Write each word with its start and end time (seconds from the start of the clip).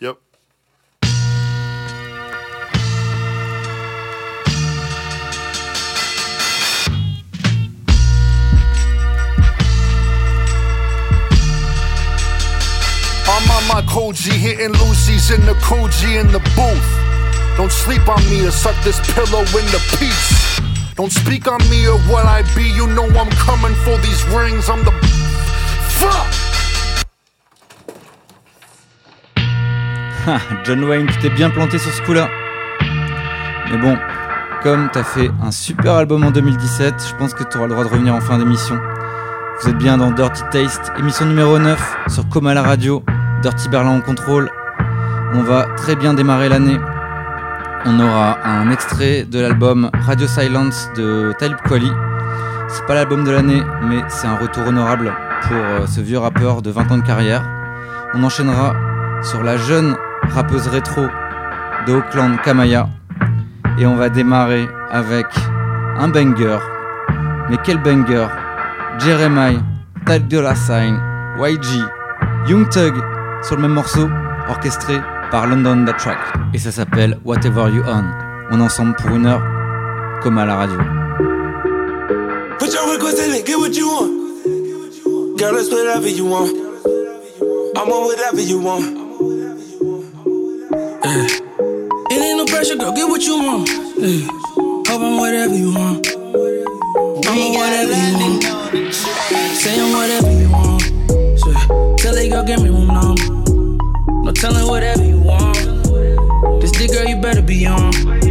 Yep. 0.00 0.18
I'm 13.28 13.50
on 13.50 13.66
my 13.68 13.82
Koji, 13.88 14.32
hitting 14.32 14.72
Lucy's 14.72 15.30
in 15.30 15.44
the 15.46 15.54
Koji 15.54 16.20
in 16.20 16.26
the 16.32 16.40
booth. 16.54 17.56
Don't 17.56 17.72
sleep 17.72 18.06
on 18.08 18.22
me 18.28 18.46
or 18.46 18.50
suck 18.50 18.76
this 18.84 19.00
pillow 19.14 19.40
into 19.40 19.78
peace. 19.98 20.60
Don't 20.94 21.12
speak 21.12 21.46
on 21.46 21.60
me 21.70 21.86
or 21.86 21.98
what 22.10 22.26
I 22.26 22.42
be. 22.54 22.64
You 22.68 22.86
know 22.88 23.06
I'm 23.06 23.30
coming 23.30 23.74
for 23.84 23.96
these 23.98 24.22
rings. 24.28 24.68
I'm 24.68 24.84
the 24.84 24.92
fuck. 25.98 26.45
John 30.64 30.84
Wayne, 30.84 31.06
tu 31.06 31.18
t'es 31.18 31.30
bien 31.30 31.50
planté 31.50 31.78
sur 31.78 31.90
ce 31.90 32.02
coup-là. 32.02 32.28
Mais 33.70 33.78
bon, 33.78 33.96
comme 34.62 34.88
t'as 34.92 35.04
fait 35.04 35.30
un 35.42 35.50
super 35.50 35.94
album 35.94 36.24
en 36.24 36.30
2017, 36.30 36.94
je 37.10 37.14
pense 37.16 37.34
que 37.34 37.44
tu 37.44 37.56
auras 37.56 37.66
le 37.66 37.72
droit 37.72 37.84
de 37.84 37.88
revenir 37.88 38.14
en 38.14 38.20
fin 38.20 38.38
d'émission. 38.38 38.78
Vous 39.60 39.68
êtes 39.68 39.78
bien 39.78 39.96
dans 39.96 40.10
Dirty 40.10 40.42
Taste, 40.50 40.92
émission 40.98 41.26
numéro 41.26 41.58
9 41.58 41.96
sur 42.08 42.28
Coma 42.28 42.54
la 42.54 42.62
radio, 42.62 43.02
Dirty 43.42 43.68
Berlin 43.68 43.98
en 43.98 44.00
contrôle. 44.00 44.50
On 45.32 45.42
va 45.42 45.66
très 45.76 45.96
bien 45.96 46.14
démarrer 46.14 46.48
l'année. 46.48 46.78
On 47.84 48.00
aura 48.00 48.38
un 48.44 48.70
extrait 48.70 49.24
de 49.24 49.40
l'album 49.40 49.90
Radio 49.92 50.26
Silence 50.26 50.90
de 50.96 51.32
Talib 51.38 51.58
Kweli. 51.64 51.90
C'est 52.68 52.84
pas 52.86 52.94
l'album 52.94 53.24
de 53.24 53.30
l'année, 53.30 53.62
mais 53.84 54.02
c'est 54.08 54.26
un 54.26 54.36
retour 54.36 54.66
honorable 54.66 55.14
pour 55.42 55.56
euh, 55.56 55.86
ce 55.86 56.00
vieux 56.00 56.18
rappeur 56.18 56.62
de 56.62 56.70
20 56.70 56.90
ans 56.90 56.98
de 56.98 57.06
carrière. 57.06 57.44
On 58.14 58.24
enchaînera 58.24 58.74
sur 59.22 59.42
la 59.42 59.56
jeune 59.56 59.96
rappeuse 60.34 60.68
rétro 60.68 61.02
de 61.86 61.94
Auckland, 61.94 62.36
Kamaya. 62.42 62.88
Et 63.78 63.86
on 63.86 63.96
va 63.96 64.08
démarrer 64.08 64.68
avec 64.90 65.26
un 65.98 66.08
banger. 66.08 66.58
Mais 67.50 67.56
quel 67.64 67.78
banger? 67.82 68.26
Jeremiah, 68.98 69.60
Tag 70.06 70.28
de 70.28 70.38
la 70.38 70.54
Sign, 70.54 70.98
YG, 71.38 71.84
Young 72.48 72.68
Thug 72.70 72.94
sur 73.42 73.56
le 73.56 73.62
même 73.62 73.72
morceau, 73.72 74.08
orchestré 74.48 75.00
par 75.30 75.46
London 75.46 75.84
The 75.84 75.96
Track. 75.96 76.18
Et 76.54 76.58
ça 76.58 76.70
s'appelle 76.72 77.18
Whatever 77.24 77.70
You 77.70 77.82
On. 77.86 78.04
On 78.50 78.60
ensemble 78.60 78.94
pour 78.96 79.10
une 79.10 79.26
heure, 79.26 79.42
comme 80.22 80.38
à 80.38 80.46
la 80.46 80.56
radio. 80.56 80.78
Put 82.58 82.72
your 82.72 82.90
request 82.92 83.20
in 83.20 83.32
get 83.44 83.56
what 83.56 83.74
you 83.74 83.86
want. 83.86 84.26
Whatever 85.38 86.08
you 86.08 86.26
want. 86.26 86.50
I'm 87.76 87.92
on 87.92 88.06
whatever 88.06 88.40
you 88.40 88.58
want. 88.58 89.05
Yeah. 91.16 91.22
It 92.10 92.20
ain't 92.20 92.36
no 92.36 92.44
pressure, 92.44 92.76
girl, 92.76 92.92
get 92.92 93.08
what 93.08 93.22
you 93.22 93.38
want. 93.38 93.70
Yeah. 93.96 94.28
Hope 94.86 95.00
I'm 95.00 95.16
whatever 95.16 95.54
you 95.54 95.72
want. 95.72 96.06
I'm 97.26 97.54
whatever 97.54 97.94
you 97.94 98.12
want. 98.20 98.92
Say 98.92 99.80
I'm 99.80 99.92
whatever 99.94 100.30
you 100.30 100.50
want. 100.50 100.82
Say, 101.40 101.54
tell 101.96 102.14
that 102.14 102.28
girl, 102.30 102.44
give 102.44 102.62
me 102.62 102.68
room 102.68 102.88
now. 102.88 103.14
No 104.24 104.32
telling 104.32 104.68
whatever 104.68 105.04
you 105.04 105.18
want. 105.18 105.56
This 106.60 106.72
dick, 106.72 106.92
girl, 106.92 107.06
you 107.06 107.16
better 107.22 107.40
be 107.40 107.64
on. 107.64 108.25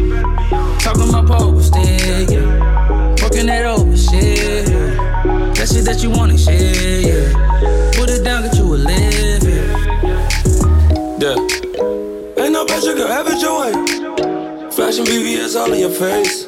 All 15.56 15.72
in 15.72 15.80
your 15.80 15.89
face. 15.89 16.44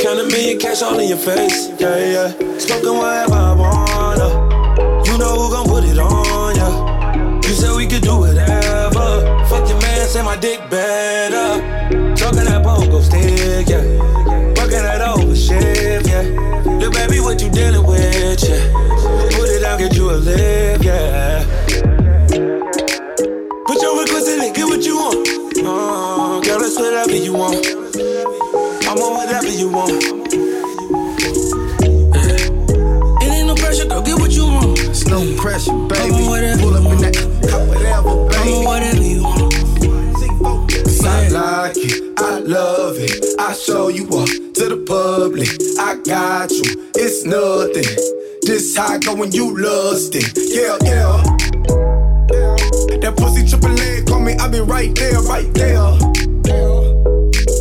Count 0.00 0.18
a 0.18 0.26
million 0.26 0.58
cash 0.58 0.82
all 0.82 0.98
in 0.98 1.08
your 1.08 1.16
face, 1.16 1.70
yeah, 1.78 1.96
yeah. 1.96 2.58
Smoking 2.58 2.98
whatever 2.98 3.34
I 3.34 3.52
wanna. 3.54 5.04
You 5.06 5.16
know 5.16 5.36
who 5.38 5.50
gon' 5.52 5.66
put 5.68 5.84
it 5.84 5.96
on, 5.96 6.56
yeah. 6.56 7.36
You 7.36 7.54
said 7.54 7.76
we 7.76 7.86
could 7.86 8.02
do 8.02 8.18
whatever. 8.18 9.46
Fuck 9.46 9.68
your 9.68 9.80
man, 9.80 10.08
say 10.08 10.22
my 10.22 10.36
dick 10.36 10.58
better. 10.68 11.60
Talking 12.16 12.44
that 12.44 12.64
pogo 12.64 13.00
stick, 13.00 13.68
yeah. 13.68 13.91
When 49.22 49.30
you 49.30 49.56
lust 49.56 50.16
it. 50.16 50.34
Yeah, 50.34 50.74
yeah. 50.82 51.22
That 52.98 53.14
pussy 53.16 53.46
triple 53.46 53.70
leg, 53.70 54.04
call 54.04 54.18
me, 54.18 54.34
I 54.34 54.48
been 54.48 54.66
right 54.66 54.92
there, 54.96 55.20
right 55.22 55.46
there. 55.54 55.78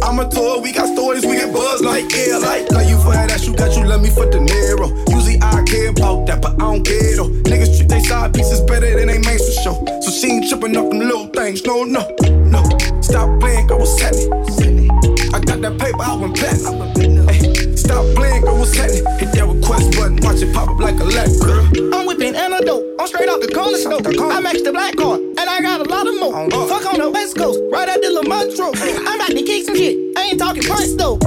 I'm 0.02 0.18
a 0.18 0.26
tour, 0.28 0.60
we 0.60 0.72
got 0.74 0.90
stories, 0.90 1.24
we 1.24 1.38
get 1.38 1.54
buzz 1.54 1.84
like 1.84 2.12
air. 2.18 2.40
Like, 2.40 2.72
love 2.72 2.90
you 2.90 2.98
for 2.98 3.14
that, 3.14 3.46
you 3.46 3.54
got 3.54 3.78
you, 3.78 3.86
love 3.86 4.02
me 4.02 4.10
for 4.10 4.26
the 4.26 4.42
narrow. 4.42 4.90
Usually 5.14 5.38
I 5.40 5.62
care 5.70 5.92
about 5.92 6.26
that, 6.26 6.42
but 6.42 6.54
I 6.54 6.66
don't 6.66 6.84
care 6.84 7.16
though. 7.18 7.30
Niggas 7.30 7.78
treat 7.78 7.90
they 7.90 8.02
side 8.02 8.34
pieces 8.34 8.62
better 8.62 8.98
than 8.98 9.06
they 9.06 9.20
mains 9.20 9.46
for 9.46 9.54
show. 9.62 10.02
So 10.02 10.10
she 10.10 10.34
ain't 10.34 10.50
tripping 10.50 10.76
up 10.76 10.90
them 10.90 10.98
little 10.98 11.28
things, 11.28 11.64
no, 11.64 11.84
no, 11.84 12.10
no. 12.50 12.64
Stop 13.02 13.40
playing, 13.40 13.68
girl, 13.68 13.78
what's 13.78 14.02
happening? 14.02 14.90
I 15.30 15.38
got 15.46 15.62
that 15.62 15.78
paper, 15.78 16.02
I 16.02 16.16
went 16.16 16.36
platinum. 16.36 17.51
Stop 17.92 18.16
playing, 18.16 18.42
girl, 18.42 18.58
what's 18.58 18.76
happening? 18.76 19.06
Hit 19.20 19.32
that 19.34 19.48
request 19.48 19.92
button, 19.98 20.18
watch 20.22 20.42
it 20.42 20.54
pop 20.54 20.70
up 20.70 20.80
like 20.80 21.00
a 21.00 21.04
leg, 21.04 21.30
girl. 21.40 21.66
I'm 21.94 22.08
whipping 22.08 22.36
antidote. 22.36 22.96
I'm 23.00 23.08
straight 23.08 23.30
out 23.30 23.42
the 23.42 23.52
corner 23.52 23.78
store. 23.78 24.00
I 24.32 24.40
matched 24.40 24.64
the 24.64 24.72
black 24.72 24.96
card, 24.96 25.20
and 25.20 25.40
I 25.40 25.62
got 25.62 25.82
a 25.82 25.90
lot 25.90 26.08
of 26.08 26.16
more. 26.20 26.32
Fuck 26.68 26.86
on 26.94 27.00
the 27.00 27.10
west 27.10 27.38
coast, 27.38 27.60
right 27.72 27.90
at 27.90 28.02
the 28.02 28.08
Lamontro. 28.08 28.72
I'm 29.08 29.16
about 29.16 29.30
to 29.30 29.44
kick 29.44 29.66
some 29.66 29.76
shit. 29.76 29.98
I 30.18 30.32
ain't 30.32 30.40
talking 30.40 30.64
price 30.64 30.96
though. 30.96 31.20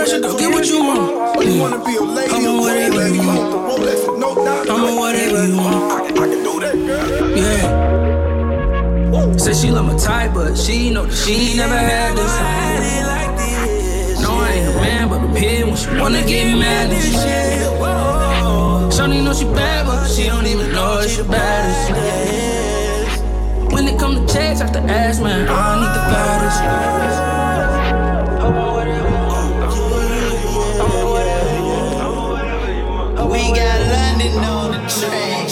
Pressure, 0.00 0.20
go 0.20 0.36
get 0.38 0.50
what 0.50 0.66
you 0.66 0.82
want. 0.82 1.36
Or 1.36 1.44
you 1.44 1.60
wanna 1.60 1.84
be 1.84 1.96
a 1.96 2.00
lady, 2.00 2.32
I'm 2.32 2.44
a 2.44 2.48
on 2.48 2.60
whatever 2.60 3.08
you 3.14 3.26
want. 3.26 3.40
I'm 4.70 4.84
on 4.84 4.96
whatever 4.96 5.46
you 5.46 5.56
want. 5.56 5.92
I 5.92 6.10
can, 6.30 6.42
do 6.42 6.60
that, 6.60 6.74
girl. 6.74 7.36
Yeah. 7.36 9.36
Say 9.36 9.52
she 9.54 9.70
love 9.70 9.86
my 9.86 9.96
type, 9.96 10.32
but 10.34 10.56
she 10.56 10.90
know 10.90 11.06
that 11.06 11.14
she 11.14 11.32
ain't 11.32 11.56
never 11.56 11.76
had 11.76 12.16
this. 12.16 12.32
No, 14.22 14.36
I 14.36 14.50
ain't 14.52 14.68
a 14.68 14.72
man, 14.80 15.08
but 15.08 15.22
a 15.22 15.28
pig 15.38 15.64
when 15.64 15.76
she 15.76 15.88
wanna 15.98 16.22
get 16.24 16.56
mad 16.56 16.92
and 16.92 17.02
shit. 17.02 17.68
Shawty 18.94 19.22
know 19.24 19.32
she 19.34 19.44
bad, 19.44 19.86
but 19.86 20.06
she 20.08 20.26
don't 20.26 20.46
even 20.46 20.72
know 20.72 21.06
she 21.06 21.22
the 21.22 21.28
baddest. 21.28 21.90
When 23.72 23.86
it 23.86 23.98
come 23.98 24.14
to 24.14 24.26
checks, 24.32 24.60
I 24.60 24.64
have 24.64 24.72
to 24.72 24.80
ask, 24.80 25.20
man, 25.22 25.48
I 25.48 25.76
need 25.80 25.92
the 25.98 26.02
baddest. 26.12 26.60
We 33.40 33.56
got 33.56 33.80
London 33.88 34.44
on 34.44 34.72
the 34.72 34.78
train. 34.84 35.48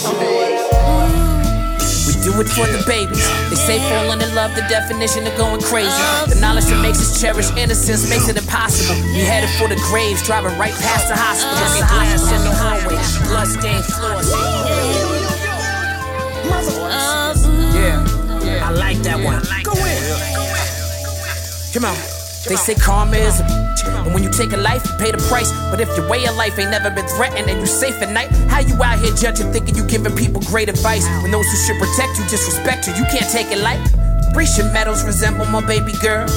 We 2.05 2.13
do 2.21 2.37
it 2.39 2.47
for 2.53 2.67
the 2.69 2.83
babies. 2.85 3.25
They 3.49 3.55
say 3.55 3.79
falling 3.89 4.21
in 4.21 4.35
love, 4.35 4.53
the 4.53 4.61
definition 4.69 5.25
of 5.25 5.35
going 5.37 5.61
crazy. 5.61 5.89
The 6.29 6.37
knowledge 6.39 6.65
that 6.65 6.81
makes 6.83 6.99
us 6.99 7.19
cherish 7.19 7.49
innocence 7.57 8.07
makes 8.07 8.29
it 8.29 8.37
impossible. 8.37 8.93
We 9.17 9.25
headed 9.25 9.49
for 9.57 9.67
the 9.67 9.81
graves, 9.89 10.21
driving 10.21 10.55
right 10.59 10.73
past 10.73 11.07
the 11.09 11.15
hospital. 11.17 11.57
Broken 11.57 11.87
glass 11.89 12.29
in 12.29 12.43
the 12.45 12.53
hallway, 12.53 13.01
bloodstained 13.25 13.85
floors. 13.85 14.29
Yeah, 17.73 18.67
I 18.67 18.71
like 18.71 18.97
that 18.99 19.17
one. 19.17 19.41
Come 21.73 21.85
on. 21.85 22.18
They 22.47 22.55
say 22.55 22.75
karma 22.75 23.17
is 23.17 23.39
a 23.39 23.69
and 24.05 24.13
when 24.13 24.23
you 24.23 24.29
take 24.29 24.53
a 24.53 24.57
life, 24.57 24.85
you 24.85 24.97
pay 24.97 25.11
the 25.11 25.17
price. 25.29 25.51
But 25.71 25.81
if 25.81 25.89
your 25.97 26.07
way 26.09 26.25
of 26.25 26.35
life 26.35 26.57
ain't 26.57 26.71
never 26.71 26.89
been 26.89 27.07
threatened 27.07 27.49
and 27.49 27.59
you 27.59 27.65
safe 27.65 28.01
at 28.01 28.11
night, 28.11 28.31
how 28.49 28.59
you 28.59 28.81
out 28.81 28.99
here 28.99 29.13
judging, 29.15 29.51
thinking 29.51 29.75
you 29.75 29.85
giving 29.85 30.15
people 30.15 30.41
great 30.43 30.69
advice? 30.69 31.05
When 31.21 31.31
those 31.31 31.45
who 31.45 31.57
should 31.57 31.79
protect 31.79 32.17
you 32.17 32.25
disrespect 32.29 32.87
you, 32.87 32.93
you 32.93 33.05
can't 33.11 33.29
take 33.31 33.51
it 33.51 33.59
light. 33.59 33.79
Bresha 34.33 34.71
Meadows 34.73 35.03
resemble 35.03 35.45
my 35.45 35.65
baby 35.65 35.93
girl. 36.01 36.27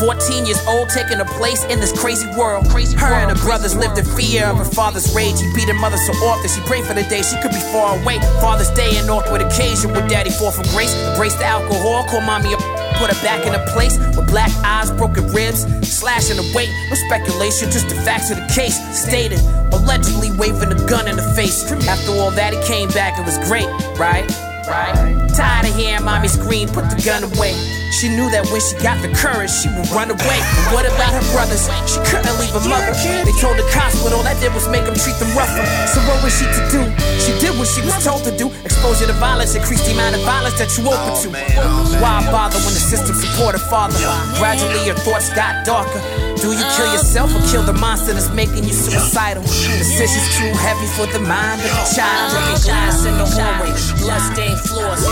14 0.00 0.46
years 0.46 0.58
old, 0.66 0.88
taking 0.88 1.20
a 1.20 1.28
place 1.36 1.62
in 1.64 1.78
this 1.78 1.92
crazy 1.92 2.26
world. 2.32 2.66
Crazy 2.70 2.96
her 2.96 3.12
and 3.12 3.36
her 3.36 3.44
brothers 3.44 3.76
lived 3.76 3.98
in 3.98 4.04
fear 4.16 4.46
of 4.46 4.56
her 4.56 4.64
father's 4.64 5.14
rage. 5.14 5.38
He 5.38 5.52
beat 5.52 5.68
her 5.68 5.76
mother 5.76 5.98
so 5.98 6.16
often, 6.24 6.48
she 6.48 6.60
prayed 6.64 6.86
for 6.86 6.94
the 6.94 7.04
day 7.04 7.20
she 7.20 7.36
could 7.42 7.52
be 7.52 7.60
far 7.68 8.00
away. 8.00 8.18
Father's 8.40 8.70
Day, 8.70 8.96
an 8.96 9.10
awkward 9.10 9.42
occasion 9.42 9.92
with 9.92 10.08
daddy 10.08 10.30
fall 10.30 10.52
from 10.52 10.64
grace. 10.72 10.94
Embrace 11.12 11.36
the 11.36 11.44
alcohol, 11.44 12.04
call 12.08 12.22
mommy 12.22 12.54
a 12.54 12.56
put 13.00 13.08
her 13.08 13.22
back 13.24 13.46
in 13.46 13.54
a 13.54 13.64
place 13.72 13.96
with 14.14 14.28
black 14.28 14.52
eyes, 14.62 14.90
broken 14.92 15.26
ribs, 15.32 15.64
slashing 15.88 16.36
the 16.36 16.52
weight. 16.54 16.68
No 16.90 16.96
speculation, 17.08 17.70
just 17.70 17.88
the 17.88 17.94
facts 17.94 18.30
of 18.30 18.36
the 18.36 18.46
case. 18.54 18.76
Stated, 18.92 19.40
allegedly 19.72 20.30
waving 20.36 20.70
a 20.70 20.86
gun 20.86 21.08
in 21.08 21.16
the 21.16 21.32
face. 21.34 21.64
After 21.88 22.12
all 22.12 22.30
that, 22.32 22.52
he 22.52 22.60
came 22.68 22.90
back, 22.90 23.18
it 23.18 23.24
was 23.24 23.38
great, 23.48 23.68
right? 23.98 24.28
Right? 24.70 24.94
Tired 25.34 25.66
of 25.66 25.74
hearing 25.74 26.04
mommy 26.04 26.28
scream, 26.28 26.68
put 26.70 26.86
the 26.86 27.02
gun 27.02 27.26
away. 27.26 27.58
She 27.90 28.06
knew 28.06 28.30
that 28.30 28.46
when 28.54 28.62
she 28.62 28.78
got 28.78 29.02
the 29.02 29.10
courage, 29.10 29.50
she 29.50 29.66
would 29.66 29.90
run 29.90 30.14
away. 30.14 30.38
And 30.38 30.70
what 30.70 30.86
about 30.86 31.10
her 31.10 31.26
brothers? 31.34 31.66
She 31.90 31.98
couldn't 32.06 32.38
leave 32.38 32.54
her 32.54 32.62
mother. 32.70 32.94
They 32.94 33.34
told 33.42 33.58
the 33.58 33.66
cops, 33.74 33.98
but 33.98 34.14
all 34.14 34.22
that 34.22 34.38
did 34.38 34.54
was 34.54 34.70
make 34.70 34.86
them 34.86 34.94
treat 34.94 35.18
them 35.18 35.34
rougher. 35.34 35.66
So 35.90 35.98
what 36.06 36.22
was 36.22 36.30
she 36.38 36.46
to 36.46 36.62
do? 36.70 36.86
She 37.18 37.34
did 37.42 37.58
what 37.58 37.66
she 37.66 37.82
was 37.82 37.98
told 37.98 38.22
to 38.30 38.32
do. 38.32 38.46
Exposure 38.62 39.10
to 39.10 39.16
violence 39.18 39.58
increased 39.58 39.90
the 39.90 39.98
amount 39.98 40.14
of 40.14 40.22
violence 40.22 40.54
that 40.62 40.70
you 40.78 40.86
open 40.86 41.12
to. 41.26 41.28
Oh, 41.58 41.98
Why 41.98 42.22
bother 42.30 42.62
when 42.62 42.70
the 42.70 42.80
system 42.82 43.18
support 43.18 43.58
a 43.58 43.60
father? 43.60 43.98
Gradually 44.38 44.86
your 44.86 44.96
thoughts 45.02 45.34
got 45.34 45.66
darker. 45.66 45.98
Do 46.40 46.52
you 46.52 46.64
kill 46.76 46.92
yourself 46.92 47.34
or 47.36 47.40
kill 47.50 47.62
the 47.62 47.74
monster 47.74 48.12
that's 48.14 48.30
making 48.30 48.64
you 48.64 48.72
suicidal? 48.72 49.42
Decisions 49.42 50.36
too 50.38 50.50
heavy 50.56 50.86
for 50.96 51.06
the 51.12 51.20
mind 51.20 51.60
of 51.60 51.66
a 51.66 51.84
child. 51.94 52.32
Looking 52.32 52.62
glass 52.64 53.04
in 53.04 53.18
the 53.18 53.26
hallway, 53.26 53.70
bloodstained 54.00 54.58
floors. 54.60 55.04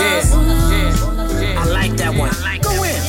Yeah, 0.00 0.20
yeah, 0.70 1.40
yeah. 1.40 1.62
I 1.62 1.64
like 1.66 1.96
that 1.96 2.14
one. 2.14 2.30
Go 2.60 2.84
in. 2.84 3.00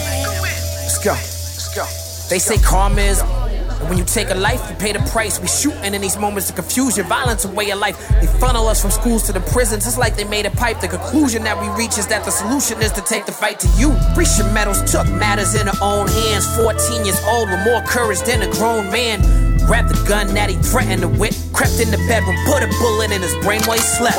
Let's 0.81 0.97
go. 1.03 1.11
Let's 1.11 1.75
go. 1.75 1.85
They 2.29 2.39
say 2.39 2.57
karma 2.57 3.01
is. 3.01 3.42
And 3.83 3.89
when 3.89 3.97
you 3.97 4.05
take 4.05 4.29
a 4.29 4.35
life, 4.35 4.69
you 4.69 4.77
pay 4.77 4.93
the 4.93 5.03
price. 5.11 5.41
We 5.41 5.47
shooting 5.47 5.93
in 5.93 6.01
these 6.01 6.17
moments 6.17 6.49
of 6.49 6.55
confusion, 6.55 7.05
violence, 7.05 7.43
a 7.43 7.49
way 7.49 7.69
of 7.71 7.79
life. 7.79 7.97
They 8.21 8.27
funnel 8.27 8.69
us 8.69 8.81
from 8.81 8.91
schools 8.91 9.23
to 9.23 9.33
the 9.33 9.41
prisons. 9.41 9.85
It's 9.85 9.97
like 9.97 10.15
they 10.15 10.23
made 10.23 10.45
a 10.45 10.51
pipe. 10.51 10.79
The 10.79 10.87
conclusion 10.87 11.43
that 11.43 11.59
we 11.59 11.67
reach 11.75 11.97
is 11.97 12.07
that 12.07 12.23
the 12.23 12.31
solution 12.31 12.81
is 12.81 12.93
to 12.93 13.01
take 13.01 13.25
the 13.25 13.33
fight 13.33 13.59
to 13.59 13.67
you. 13.77 13.89
Bresha 14.15 14.51
Meadows 14.53 14.89
took 14.89 15.05
matters 15.11 15.55
in 15.55 15.67
her 15.67 15.77
own 15.81 16.07
hands. 16.07 16.47
14 16.55 17.03
years 17.03 17.19
old 17.25 17.49
with 17.49 17.59
more 17.65 17.81
courage 17.81 18.21
than 18.21 18.41
a 18.43 18.51
grown 18.51 18.89
man. 18.89 19.52
Grabbed 19.65 19.89
the 19.89 20.07
gun 20.07 20.27
that 20.35 20.49
he 20.49 20.57
threatened 20.57 21.01
to 21.01 21.07
whip. 21.07 21.33
Crept 21.53 21.79
in 21.79 21.89
the 21.89 21.97
bedroom, 22.09 22.35
put 22.45 22.63
a 22.63 22.67
bullet 22.81 23.11
in 23.11 23.21
his 23.21 23.35
brain 23.43 23.61
while 23.63 23.77
he 23.77 23.83
slept. 23.83 24.17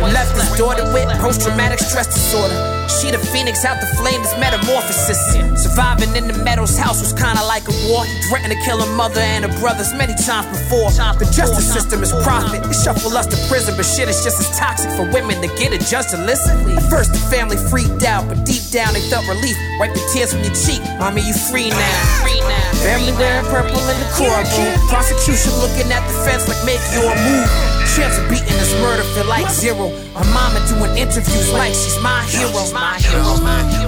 Left 0.00 0.32
his 0.32 0.48
daughter 0.56 0.84
with 0.92 1.08
post 1.20 1.42
traumatic 1.42 1.78
stress 1.78 2.06
disorder. 2.06 2.56
She 2.88 3.10
the 3.10 3.18
phoenix 3.18 3.64
out 3.64 3.80
the 3.80 3.86
flame, 3.98 4.22
this 4.22 4.32
metamorphosis. 4.38 5.18
Surviving 5.60 6.14
in 6.16 6.26
the 6.28 6.36
Meadows 6.44 6.78
house 6.78 7.00
was 7.00 7.12
kinda 7.12 7.44
like 7.44 7.68
a 7.68 7.74
war. 7.88 8.04
He 8.06 8.14
threatened 8.28 8.52
to 8.52 8.60
kill 8.64 8.80
her 8.80 8.92
mother 8.96 9.20
and 9.20 9.44
her 9.44 9.52
brothers 9.60 9.92
many 9.92 10.14
times 10.14 10.46
before. 10.56 10.90
The 10.90 11.28
justice 11.34 11.66
system 11.70 12.02
is 12.02 12.12
profit. 12.22 12.64
It 12.64 12.74
shuffle 12.74 13.16
us 13.16 13.26
to 13.26 13.36
prison, 13.48 13.76
but 13.76 13.84
shit 13.84 14.08
is 14.08 14.24
just 14.24 14.40
as 14.40 14.48
toxic 14.56 14.90
for 14.92 15.04
women 15.12 15.42
to 15.42 15.48
get 15.60 15.72
a 15.72 15.78
judge 15.78 16.08
to 16.14 16.18
listen. 16.24 16.56
At 16.72 16.88
first, 16.88 17.12
the 17.12 17.20
family 17.28 17.56
freaked 17.68 18.04
out, 18.04 18.28
but 18.28 18.44
deep 18.46 18.64
down 18.70 18.94
they 18.94 19.04
felt 19.10 19.28
relief. 19.28 19.56
Wipe 19.78 19.92
the 19.92 20.00
tears 20.14 20.32
from 20.32 20.42
your 20.42 20.54
cheek. 20.54 20.80
Mommy, 20.98 21.20
you 21.20 21.34
free 21.34 21.68
now. 21.68 22.22
Free 22.24 22.40
now. 22.40 22.64
Family 22.86 23.12
wearing 23.18 23.44
purple 23.46 23.82
in 23.92 23.98
the 24.00 24.10
Prosecution 24.88 25.52
looking 25.58 25.90
at 25.92 26.06
the 26.06 26.14
fence 26.24 26.48
like 26.48 26.60
make 26.64 26.80
your 26.94 27.10
move. 27.26 27.48
Chance 27.94 28.18
of 28.18 28.28
beating 28.28 28.56
this 28.60 28.72
murder 28.80 29.02
feel 29.14 29.26
like 29.26 29.48
zero. 29.50 29.88
Her 30.14 30.28
mama 30.32 30.60
doing 30.68 30.96
interviews 30.96 31.52
like 31.52 31.72
she's 31.72 31.98
my 32.00 32.22
hero. 32.28 32.52
My 32.72 32.98
hero. 33.00 33.36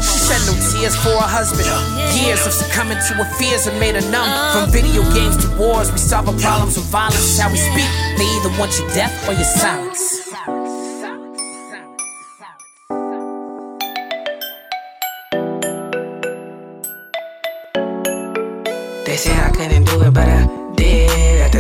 She 0.00 0.18
shed 0.26 0.42
no 0.48 0.54
tears 0.72 0.96
for 0.96 1.14
her 1.16 1.28
husband. 1.28 1.68
Years 2.16 2.44
of 2.46 2.52
succumbing 2.52 2.98
to 3.08 3.12
her 3.22 3.28
fears 3.38 3.66
have 3.66 3.78
made 3.78 3.94
her 3.94 4.06
numb. 4.10 4.28
From 4.52 4.70
video 4.70 5.02
games 5.12 5.36
to 5.44 5.48
wars, 5.56 5.92
we 5.92 5.98
solve 5.98 6.28
our 6.28 6.38
problems 6.38 6.76
with 6.76 6.86
violence. 6.86 7.38
How 7.38 7.50
we 7.50 7.58
speak. 7.58 7.90
They 8.16 8.26
either 8.38 8.52
want 8.58 8.78
your 8.78 8.88
death 8.90 9.12
or 9.28 9.34
your 9.34 9.44
silence. 9.44 10.28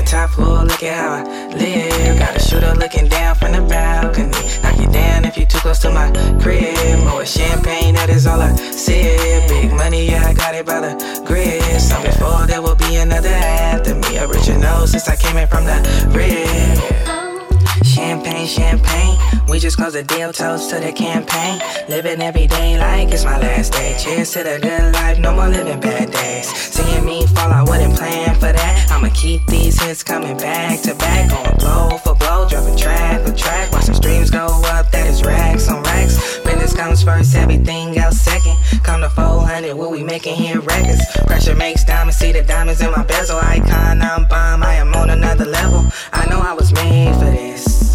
Top 0.08 0.30
floor, 0.30 0.64
look 0.64 0.82
at 0.82 0.96
how 0.96 1.12
I 1.22 1.54
live. 1.54 2.18
Got 2.18 2.36
a 2.36 2.40
shooter 2.40 2.74
looking 2.74 3.08
down 3.08 3.34
from 3.36 3.52
the 3.52 3.60
balcony. 3.60 4.30
Knock 4.62 4.80
you 4.80 4.90
down 4.90 5.24
if 5.26 5.36
you 5.36 5.44
too 5.44 5.58
close 5.58 5.78
to 5.80 5.90
my 5.90 6.10
crib. 6.40 7.04
More 7.04 7.26
champagne, 7.26 7.94
that 7.94 8.08
is 8.08 8.26
all 8.26 8.40
I 8.40 8.54
sip. 8.56 9.48
Big 9.48 9.70
money, 9.72 10.06
yeah, 10.06 10.24
I 10.26 10.32
got 10.32 10.54
it 10.54 10.64
by 10.64 10.80
the 10.80 11.22
grid. 11.26 11.62
Some 11.80 12.02
before 12.02 12.46
there 12.46 12.62
will 12.62 12.76
be 12.76 12.96
another 12.96 13.28
after 13.28 13.94
me. 13.94 14.18
Original 14.18 14.86
since 14.86 15.08
I 15.08 15.16
came 15.16 15.36
in 15.36 15.46
from 15.46 15.64
the 15.64 15.76
rib. 16.16 17.17
Champagne, 17.98 18.46
champagne. 18.46 19.18
We 19.48 19.58
just 19.58 19.76
close 19.76 19.94
the 19.94 20.04
deal, 20.04 20.32
toast 20.32 20.70
to 20.70 20.78
the 20.78 20.92
campaign. 20.92 21.60
Living 21.88 22.22
every 22.22 22.46
day 22.46 22.78
like 22.78 23.08
it's 23.08 23.24
my 23.24 23.36
last 23.40 23.72
day. 23.72 23.96
Cheers 23.98 24.30
to 24.34 24.44
the 24.44 24.60
good 24.62 24.94
life, 24.94 25.18
no 25.18 25.34
more 25.34 25.48
living 25.48 25.80
bad 25.80 26.12
days. 26.12 26.46
Seeing 26.46 27.04
me 27.04 27.26
fall, 27.26 27.50
I 27.50 27.64
wouldn't 27.64 27.96
plan 27.96 28.36
for 28.36 28.52
that. 28.52 28.86
I'ma 28.92 29.08
keep 29.14 29.44
these 29.46 29.82
hits 29.82 30.04
coming 30.04 30.36
back 30.36 30.80
to 30.82 30.94
back. 30.94 31.28
Going 31.28 31.58
blow 31.58 31.98
for 31.98 32.14
blow, 32.14 32.48
dropping 32.48 32.76
track 32.76 33.26
for 33.26 33.34
track. 33.34 33.72
Watch 33.72 33.86
some 33.86 33.96
streams 33.96 34.30
go 34.30 34.46
up, 34.46 34.92
that 34.92 35.08
is 35.08 35.24
racks 35.24 35.68
on 35.68 35.82
racks. 35.82 36.38
Business 36.44 36.76
comes 36.76 37.02
first, 37.02 37.34
everything 37.34 37.98
else 37.98 38.20
second. 38.20 38.56
Come 38.84 39.00
to 39.00 39.10
400, 39.10 39.74
what 39.74 39.90
we 39.90 40.04
making 40.04 40.36
here 40.36 40.60
records. 40.60 41.02
Pressure 41.26 41.56
makes 41.56 41.82
diamonds, 41.82 42.16
see 42.16 42.30
the 42.30 42.44
diamonds 42.44 42.80
in 42.80 42.92
my 42.92 43.02
bezel. 43.02 43.38
Icon, 43.38 44.00
I'm 44.00 44.28
bomb, 44.28 44.62
I 44.62 44.74
am 44.74 44.94
on 44.94 45.10
another 45.10 45.46
level. 45.46 45.84
I 46.12 46.30
know 46.30 46.38
I 46.38 46.52
was 46.52 46.72
made 46.72 47.12
for 47.16 47.24
this. 47.24 47.87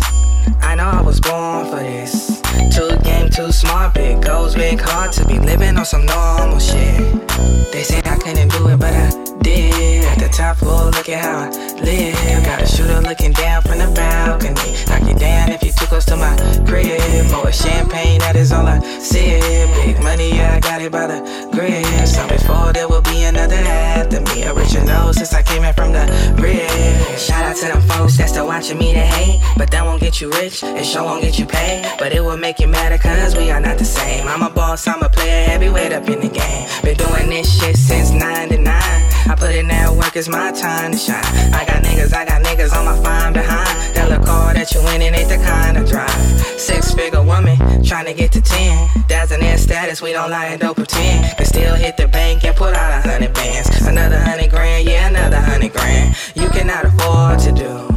I 0.74 0.76
know 0.76 0.90
I 0.90 1.02
was 1.04 1.20
born 1.20 1.68
for 1.70 1.76
this. 1.76 2.42
Too 2.76 2.98
game, 3.04 3.30
too 3.30 3.52
smart, 3.52 3.94
big 3.94 4.24
goals, 4.24 4.56
big 4.56 4.82
heart 4.82 5.12
to 5.14 5.28
be 5.28 5.38
living 5.38 5.78
on 5.78 5.86
some 5.86 6.04
normal 6.04 6.58
shit. 6.58 7.28
They 7.72 7.84
say 7.84 8.03
couldn't 8.24 8.52
do 8.52 8.68
it, 8.70 8.80
but 8.80 8.94
I 8.94 9.10
did. 9.42 10.06
At 10.06 10.20
the 10.20 10.30
top 10.30 10.58
floor, 10.58 10.86
look 10.86 11.10
at 11.10 11.20
how 11.20 11.40
I 11.40 11.50
live. 11.82 12.46
Got 12.46 12.62
a 12.62 12.66
shooter 12.66 13.02
looking 13.02 13.34
down 13.34 13.62
from 13.62 13.80
the 13.80 13.92
balcony. 13.94 14.76
Knock 14.88 15.10
you 15.10 15.16
down 15.16 15.52
if 15.52 15.62
you 15.64 15.72
too 15.72 15.86
close 15.88 16.06
to 16.06 16.16
my 16.16 16.34
crib. 16.66 17.32
More 17.32 17.52
champagne, 17.52 18.20
that 18.20 18.36
is 18.36 18.52
all 18.54 18.66
I 18.66 18.80
sip. 19.00 19.42
Big 19.84 20.02
money, 20.02 20.36
yeah, 20.36 20.56
I 20.56 20.60
got 20.60 20.82
it 20.82 20.92
by 20.92 21.08
the 21.08 21.20
grid. 21.52 21.86
Some 22.08 22.30
before 22.30 22.72
there 22.72 22.88
will 22.88 23.02
be 23.02 23.24
another 23.24 23.56
after 23.56 24.22
me. 24.22 24.48
Original 24.48 25.12
since 25.12 25.34
I 25.34 25.44
came 25.44 25.64
in 25.64 25.74
from 25.74 25.92
the 25.92 26.06
rib. 26.40 27.20
Shout 27.20 27.44
out 27.44 27.58
to 27.58 27.66
them 27.66 27.82
folks 27.82 28.18
that's 28.18 28.32
still 28.32 28.48
watching 28.48 28.78
me 28.78 28.94
to 28.94 29.00
hate. 29.00 29.42
But 29.58 29.70
that 29.72 29.84
won't 29.84 30.00
get 30.00 30.22
you 30.22 30.32
rich, 30.32 30.64
it 30.64 30.86
sure 30.86 31.04
won't 31.04 31.22
get 31.22 31.38
you 31.38 31.46
paid. 31.46 31.84
But 32.00 32.14
it 32.14 32.22
will 32.22 32.38
make 32.38 32.60
you 32.60 32.68
matter 32.68 32.98
cause 32.98 33.36
we 33.36 33.52
are 33.52 33.60
not 33.60 33.78
the 33.78 33.86
same. 33.86 34.28
I'm 34.28 34.44
a 34.44 34.50
boss, 34.50 34.88
I'm 34.88 35.04
a 35.04 35.10
player, 35.10 35.46
heavyweight 35.46 35.92
up 35.92 36.08
in 36.08 36.22
the 36.22 36.30
game. 36.30 36.70
Been 36.84 36.98
doing 36.98 37.30
this 37.30 37.60
shit 37.60 37.76
since 37.76 38.13
99. 38.14 38.68
I 38.68 39.36
put 39.38 39.56
in 39.56 39.68
that 39.68 39.92
work, 39.96 40.16
it's 40.16 40.30
my 40.30 40.52
time 40.52 40.92
to 40.92 40.98
shine. 40.98 41.24
I 41.54 41.66
got 41.66 41.84
niggas, 41.84 42.14
I 42.14 42.26
got 42.26 42.44
niggas 42.44 42.76
on 42.76 42.86
my 42.86 42.96
fine 43.04 43.34
behind. 43.34 43.96
That 43.96 44.10
look 44.10 44.26
car 44.26 44.54
that 44.54 44.74
you 44.74 44.82
in, 44.94 45.02
it 45.02 45.18
ain't 45.18 45.30
the 45.30 45.38
kind 45.38 45.78
of 45.78 45.88
drive. 45.88 46.12
Six 46.60 46.94
figure 46.94 47.24
woman, 47.24 47.58
trying 47.84 48.06
to 48.06 48.14
get 48.14 48.32
to 48.34 48.42
10. 48.42 49.06
That's 49.08 49.32
an 49.32 49.42
air 49.42 49.58
status, 49.58 50.02
we 50.02 50.12
don't 50.12 50.30
lie 50.30 50.48
and 50.48 50.62
don't 50.62 50.76
pretend. 50.76 51.38
Can 51.38 51.46
still 51.46 51.76
hit 51.76 51.98
the 51.98 52.08
bank 52.08 52.44
and 52.44 52.56
put 52.56 52.74
out 52.74 52.92
a 52.92 53.08
hundred 53.08 53.34
bands. 53.34 53.70
Another 53.88 54.20
hundred 54.20 54.50
grand, 54.50 54.88
yeah, 54.88 55.10
another 55.10 55.40
hundred 55.40 55.74
grand. 55.74 56.16
You 56.36 56.50
cannot 56.50 56.86
afford 56.86 57.40
to 57.40 57.52
do 57.52 57.94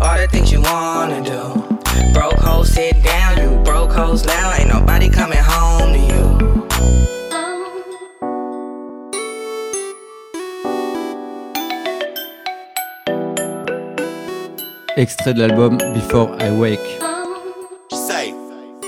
all 0.00 0.18
the 0.18 0.28
things 0.30 0.52
you 0.52 0.60
wanna 0.60 1.22
do. 1.22 2.12
Broke 2.12 2.38
hoes 2.38 2.72
sit 2.72 3.02
down, 3.02 3.38
you 3.38 3.62
broke 3.64 3.92
hoes 3.92 4.24
now. 4.24 4.52
Ain't 4.54 4.68
nobody 4.68 5.08
coming 5.08 5.38
home 5.38 5.92
to 5.92 5.98
you. 5.98 6.35
Extrait 14.96 15.34
de 15.34 15.40
l'album 15.40 15.76
Before 15.92 16.30
I 16.40 16.50
Wake. 16.50 16.80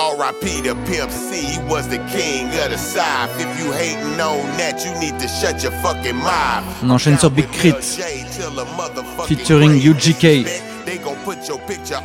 R.I.P. 0.01 0.63
to 0.63 0.75
Pimp 0.87 1.11
C, 1.11 1.45
he 1.45 1.59
was 1.69 1.89
the 1.89 1.99
king 2.11 2.47
of 2.65 2.71
the 2.71 2.79
South. 2.79 3.31
If 3.39 3.59
you 3.59 3.73
hating 3.73 4.21
on 4.21 4.47
that, 4.57 4.85
you 4.85 4.93
need 5.01 5.19
to 5.21 5.29
shut 5.29 5.63
your 5.63 5.73
fucking 5.83 6.17
mouth. 6.17 6.65
On 6.85 6.91
enchaîne 6.91 7.19
sur 7.19 7.31
Big 7.31 7.47
Crit, 7.51 7.75
featuring 9.27 9.73
UGK. 9.73 10.47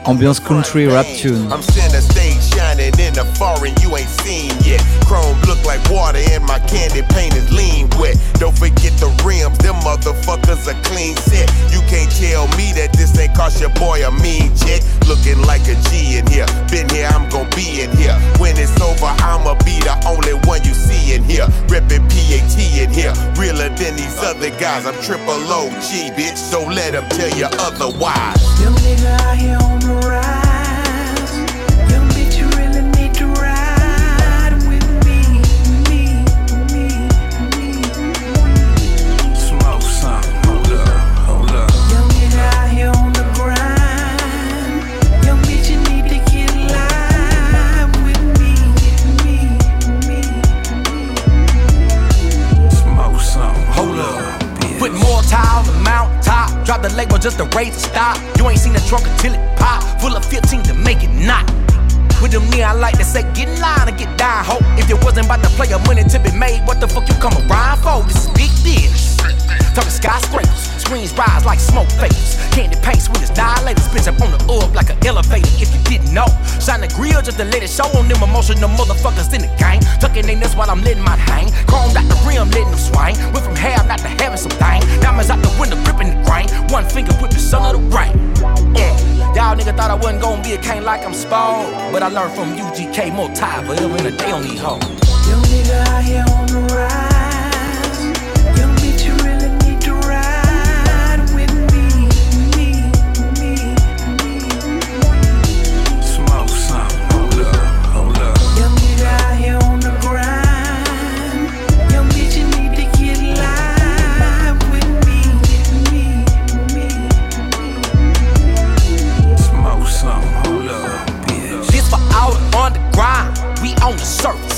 Ambiance 0.06 0.44
country 0.44 0.88
rap 0.88 1.06
tune. 1.06 1.52
I'm 1.52 1.62
center 1.62 2.02
stage 2.02 2.44
shining 2.54 2.94
in 3.00 3.18
a 3.18 3.26
foreign 3.36 3.74
you 3.82 3.96
ain't 3.96 4.10
seen 4.10 4.52
yet. 4.64 4.82
Chrome 5.06 5.40
look 5.42 5.64
like 5.66 5.74
like 5.74 5.90
water 5.90 6.20
and 6.20 6.44
my 6.46 6.60
candy 6.60 7.02
paint 7.14 7.34
is 7.36 7.52
lean 7.52 7.90
wet. 7.98 8.16
Don't 8.36 8.58
forget 8.58 8.94
the 9.02 9.10
rims, 9.26 9.58
them 9.60 9.76
motherfuckers 9.82 10.68
are 10.70 10.80
clean 10.84 11.16
set. 11.18 11.50
You 11.74 11.82
can't 11.90 12.12
tell 12.12 12.48
me 12.58 12.74
that 12.78 12.94
this 12.94 13.18
ain't 13.18 13.34
cost 13.34 13.60
your 13.60 13.74
boy 13.82 14.06
a 14.06 14.12
mean 14.22 14.56
check. 14.56 14.82
Looking 15.08 15.42
like 15.44 15.66
a 15.68 15.76
G 15.90 16.18
in 16.18 16.28
here. 16.28 16.46
Been 16.70 16.88
here, 16.90 17.10
I'm 17.10 17.28
gon' 17.30 17.50
be 17.56 17.82
in 17.82 17.92
here. 17.98 18.16
When 18.38 18.54
it's 18.58 18.76
over, 18.82 19.10
I'ma 19.26 19.56
be 19.66 19.80
the 19.82 19.96
only 20.06 20.38
one 20.46 20.64
you 20.64 20.74
see 20.74 21.16
in 21.16 21.24
here. 21.24 21.48
Reppin' 21.68 22.06
PAT 22.06 22.56
in 22.78 22.90
here. 22.94 23.14
Realer 23.36 23.70
than 23.76 23.96
these 23.96 24.18
other 24.22 24.52
guys. 24.62 24.86
I'm 24.86 24.96
triple 25.02 25.34
OG, 25.34 26.14
bitch. 26.14 26.38
So 26.38 26.64
let 26.66 26.94
them 26.94 27.08
tell 27.10 27.32
you 27.38 27.48
otherwise. 27.66 28.73
Nigga 28.82 29.20
out 29.22 29.38
here 29.38 29.73
Drop 56.74 56.90
the 56.90 56.98
label 56.98 57.20
just 57.20 57.38
to 57.38 57.46
raise 57.56 57.76
the 57.76 57.82
stop. 57.82 58.18
You 58.36 58.50
ain't 58.50 58.58
seen 58.58 58.74
the 58.74 58.82
trunk 58.90 59.06
until 59.06 59.36
it 59.38 59.58
pop. 59.60 59.84
Full 60.02 60.18
of 60.18 60.26
15 60.26 60.64
to 60.64 60.74
make 60.74 61.04
it 61.04 61.14
not. 61.14 61.46
With 62.20 62.32
them 62.32 62.50
I 62.50 62.74
like 62.74 62.98
to 62.98 63.06
say 63.06 63.22
get 63.38 63.48
in 63.48 63.62
line 63.62 63.94
or 63.94 63.96
get 63.96 64.18
down, 64.18 64.44
hope. 64.44 64.66
If 64.82 64.90
you 64.90 64.98
wasn't 65.06 65.28
about 65.28 65.44
to 65.44 65.50
play 65.54 65.70
your 65.70 65.86
money 65.86 66.04
to 66.04 66.18
be 66.18 66.32
made, 66.34 66.66
what 66.66 66.82
the 66.82 66.88
fuck 66.88 67.08
you 67.08 67.14
come 67.22 67.38
around 67.46 67.78
for? 67.86 68.02
This 68.10 68.26
is 68.26 68.30
big 68.34 68.50
business. 68.66 69.22
Talking 69.78 69.94
skyscrapers, 69.94 70.73
screens 70.94 71.14
rise 71.18 71.46
like 71.46 71.60
smoke 71.60 71.90
vapors. 71.98 72.38
Candy 72.54 72.78
paints 72.82 73.10
with 73.10 73.22
its 73.22 73.32
dilators, 73.32 73.90
bitch 73.90 74.08
up 74.08 74.22
on 74.22 74.30
the 74.30 74.40
up 74.54 74.74
like 74.76 74.90
an 74.90 74.98
elevator. 75.06 75.50
If 75.58 75.74
you 75.74 75.82
didn't 75.90 76.14
know, 76.14 76.28
shine 76.62 76.82
the 76.82 76.92
grill 76.94 77.22
just 77.22 77.38
to 77.40 77.46
let 77.46 77.64
it 77.64 77.70
show 77.70 77.90
on 77.98 78.08
them 78.08 78.22
emotional 78.22 78.70
motherfuckers 78.70 79.34
in 79.34 79.42
the 79.42 79.52
gang. 79.58 79.82
Tucking 80.00 80.30
in 80.30 80.40
this 80.40 80.56
while 80.56 80.70
I'm 80.70 80.82
letting 80.82 81.04
my 81.04 81.16
hang. 81.16 81.48
Chromed 81.66 81.98
out 81.98 82.06
the 82.06 82.18
rim, 82.28 82.50
letting 82.54 82.70
them 82.70 82.78
swing. 82.78 83.18
Went 83.34 83.46
from 83.46 83.56
half 83.56 83.88
not 83.88 84.00
to 84.00 84.08
having 84.22 84.38
some 84.38 84.54
thing. 84.62 84.82
Diamonds 85.02 85.30
out 85.32 85.42
the 85.42 85.50
window, 85.60 85.78
gripping 85.84 86.14
the 86.14 86.20
grain. 86.30 86.46
One 86.70 86.86
finger 86.86 87.14
with 87.22 87.32
the 87.32 87.42
son 87.42 87.66
of 87.66 87.74
the 87.74 87.84
rain. 87.90 88.14
Yeah. 88.78 88.94
Y'all 89.34 89.58
nigga 89.58 89.74
thought 89.76 89.90
I 89.90 89.96
wasn't 89.96 90.22
gonna 90.22 90.44
be 90.44 90.54
a 90.54 90.62
king 90.62 90.84
like 90.84 91.02
I'm 91.02 91.14
spoiled. 91.14 91.74
But 91.92 92.04
I 92.04 92.10
learned 92.10 92.34
from 92.38 92.54
UGK 92.54 93.14
more 93.16 93.34
time 93.34 93.66
a 93.70 93.76
day 93.76 94.32
on 94.32 94.44
these 94.44 94.62
hoes. 94.62 94.84
Young 95.26 95.42
nigga 95.50 95.74
out 95.90 96.04
here 96.04 96.26
on 96.30 96.46
the 96.46 96.74
rise. 96.76 97.03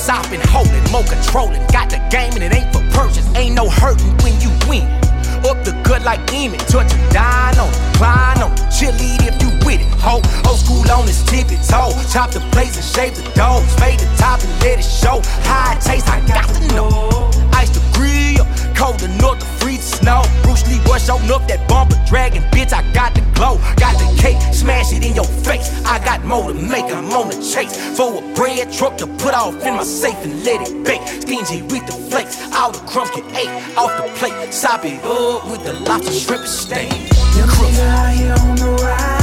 Been 0.06 0.42
holding, 0.50 0.84
more 0.92 1.04
controlling. 1.04 1.66
Got 1.74 1.90
the 1.90 1.98
game 2.12 2.34
and 2.34 2.44
it 2.44 2.54
ain't 2.54 2.72
for 2.72 2.82
purchase. 2.94 3.26
Ain't 3.36 3.56
no 3.56 3.70
hurting 3.70 4.14
when 4.22 4.40
you 4.40 4.50
win. 4.70 4.86
Up 5.50 5.64
the 5.66 5.74
gut 5.84 6.04
like 6.04 6.22
Emmett, 6.32 6.60
touch 6.68 6.94
and 6.94 7.14
dine 7.14 7.58
on, 7.58 7.72
climb 7.96 8.38
on, 8.38 8.52
it. 8.54 8.60
cheerlead 8.70 9.26
if 9.26 9.42
you 9.42 9.50
with 9.66 9.82
it. 9.82 9.88
Ho, 10.02 10.22
old 10.48 10.60
school 10.60 10.86
on 10.92 11.08
his 11.08 11.24
tippy 11.24 11.58
toe. 11.66 11.90
Chop 12.14 12.30
the 12.32 12.40
plates 12.52 12.78
and 12.78 12.86
shave 12.86 13.16
the 13.16 13.28
dogs. 13.34 13.74
Fade 13.76 14.00
the 14.00 14.06
top 14.18 14.42
and 14.44 14.62
let 14.62 14.78
it 14.78 14.84
show. 14.84 15.22
How 15.42 15.74
it 15.74 15.82
tastes, 15.82 16.08
I 16.08 16.22
got 16.28 16.48
to 16.54 16.68
know. 16.76 17.35
Cold 18.76 19.02
enough 19.04 19.40
to 19.40 19.46
freeze 19.60 19.90
the 19.92 19.98
snow. 19.98 20.22
Bruce 20.44 20.68
Lee 20.68 20.80
was 20.86 21.06
showing 21.06 21.32
up 21.32 21.48
that 21.48 21.68
bumper 21.68 22.00
dragon, 22.06 22.44
bitch. 22.52 22.74
I 22.74 22.82
got 22.94 23.16
the 23.16 23.22
glow, 23.34 23.58
got 23.78 23.98
the 23.98 24.08
cake, 24.22 24.40
smash 24.54 24.92
it 24.94 25.06
in 25.06 25.16
your 25.16 25.26
face. 25.26 25.72
I 25.86 26.04
got 26.04 26.24
more 26.26 26.52
to 26.52 26.54
make, 26.54 26.86
I'm 26.86 27.12
on 27.12 27.30
the 27.30 27.36
chase 27.36 27.76
for 27.98 28.20
a 28.20 28.34
bread 28.36 28.72
truck 28.72 28.98
to 28.98 29.08
put 29.08 29.34
off 29.34 29.56
in 29.66 29.76
my 29.76 29.84
safe 29.84 30.18
and 30.24 30.44
let 30.44 30.68
it 30.68 30.84
bake. 30.86 31.06
Stingy 31.08 31.62
with 31.64 31.86
the 31.88 31.94
flakes, 32.10 32.36
all 32.54 32.72
the 32.72 32.80
crumbs 32.80 33.12
get 33.12 33.26
ate 33.36 33.78
off 33.78 33.92
the 33.98 34.12
plate. 34.20 34.54
Sop 34.54 34.84
it 34.86 35.04
up 35.04 35.50
with 35.50 35.64
the 35.64 35.74
lobster 35.88 36.12
shrimp 36.12 36.42
and 36.42 36.50
steak. 36.50 36.90
Nigga 36.90 37.86
out 37.88 38.14
here 38.16 38.34
on 38.34 38.56
the 38.56 38.84
rise. 38.84 39.15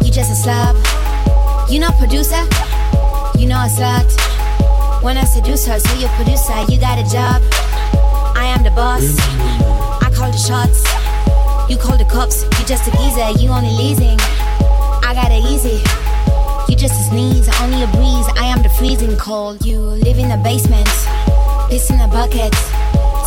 You 0.04 0.10
just 0.10 0.32
a 0.32 0.34
slob. 0.34 0.74
You 1.70 1.78
know 1.78 1.92
producer. 1.92 2.42
You 3.38 3.46
know 3.46 3.62
a 3.62 3.68
slut. 3.70 4.10
When 5.04 5.16
I 5.16 5.22
seduce 5.22 5.66
her, 5.66 5.78
so 5.78 5.94
you 6.00 6.08
producer, 6.18 6.52
you 6.68 6.80
got 6.80 6.98
a 6.98 7.04
job. 7.08 7.42
I 8.34 8.46
am 8.46 8.64
the 8.64 8.70
boss. 8.72 9.04
I 10.02 10.10
call 10.12 10.32
the 10.32 10.36
shots. 10.36 10.82
You 11.70 11.78
call 11.78 11.96
the 11.96 12.06
cops. 12.06 12.42
You 12.42 12.66
just 12.66 12.88
a 12.88 12.90
geezer. 12.96 13.40
You 13.40 13.50
only 13.50 13.70
leasing. 13.70 14.18
I 14.18 15.12
got 15.14 15.30
it 15.30 15.44
easy. 15.44 15.80
You 16.68 16.76
just 16.76 16.94
a 16.94 17.04
sneeze, 17.04 17.48
only 17.62 17.84
a 17.84 17.86
breeze. 17.86 18.26
I 18.34 18.46
am 18.46 18.62
the 18.64 18.68
freezing 18.70 19.16
cold. 19.16 19.64
You 19.64 19.78
live 19.78 20.18
in 20.18 20.28
the 20.28 20.38
basement 20.42 20.88
piss 21.68 21.90
in 21.90 22.00
a 22.00 22.08
bucket. 22.08 22.54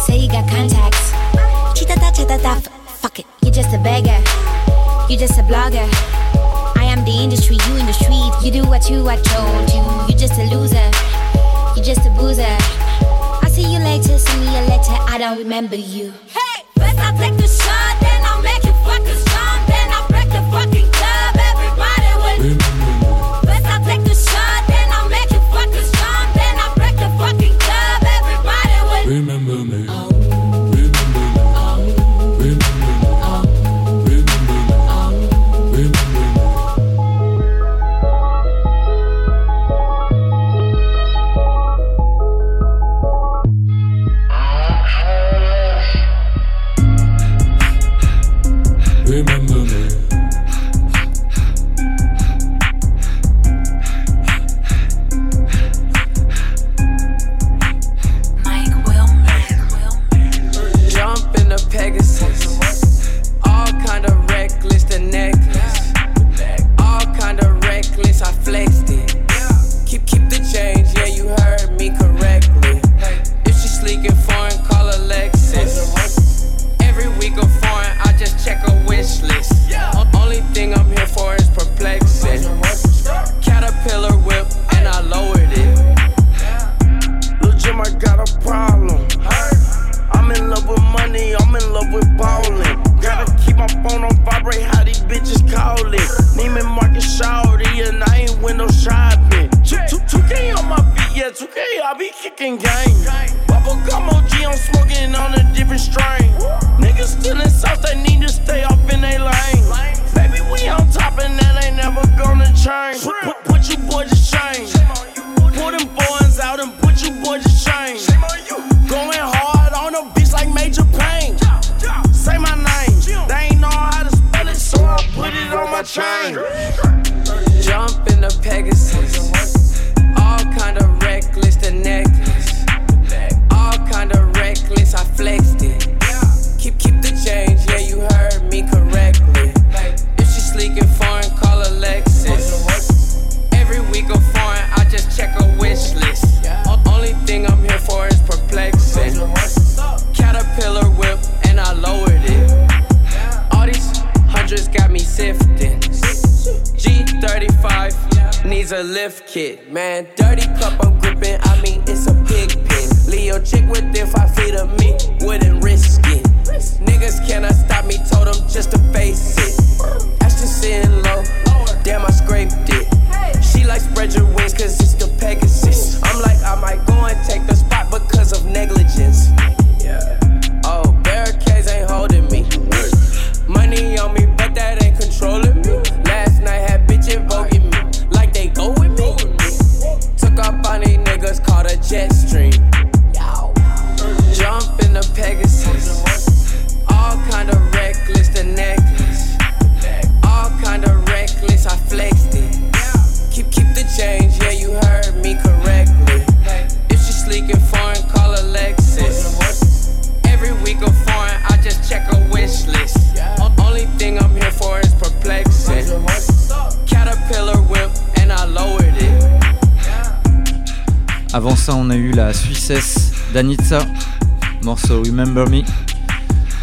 Say 0.05 0.17
you 0.17 0.29
got 0.29 0.47
contacts. 0.49 1.11
Chita 1.77 1.95
da 1.99 2.11
chita 2.11 2.37
da. 2.41 2.55
Fuck 3.01 3.19
it, 3.19 3.25
you're 3.41 3.53
just 3.53 3.73
a 3.73 3.79
beggar. 3.79 4.19
You're 5.09 5.19
just 5.19 5.39
a 5.39 5.43
blogger. 5.43 5.87
I 6.77 6.83
am 6.83 7.03
the 7.05 7.11
industry, 7.11 7.57
you 7.67 7.75
in 7.77 7.85
the 7.85 7.93
street. 7.93 8.31
You 8.43 8.51
do 8.51 8.67
what 8.67 8.89
you 8.89 9.07
I 9.07 9.17
told 9.17 9.69
you. 9.69 9.83
You're 10.07 10.19
just 10.19 10.39
a 10.39 10.45
loser. 10.53 10.89
You're 11.75 11.85
just 11.85 12.05
a 12.05 12.11
boozer. 12.11 12.57
I'll 13.41 13.49
see 13.49 13.71
you 13.73 13.79
later, 13.79 14.17
send 14.17 14.41
me 14.41 14.57
a 14.57 14.61
letter. 14.67 14.97
I 15.07 15.17
don't 15.17 15.37
remember 15.37 15.75
you. 15.75 16.13
Hey, 16.27 16.63
first 16.77 16.99
I 16.99 17.15
take 17.17 17.37
the 17.37 17.47
shot. 17.47 17.78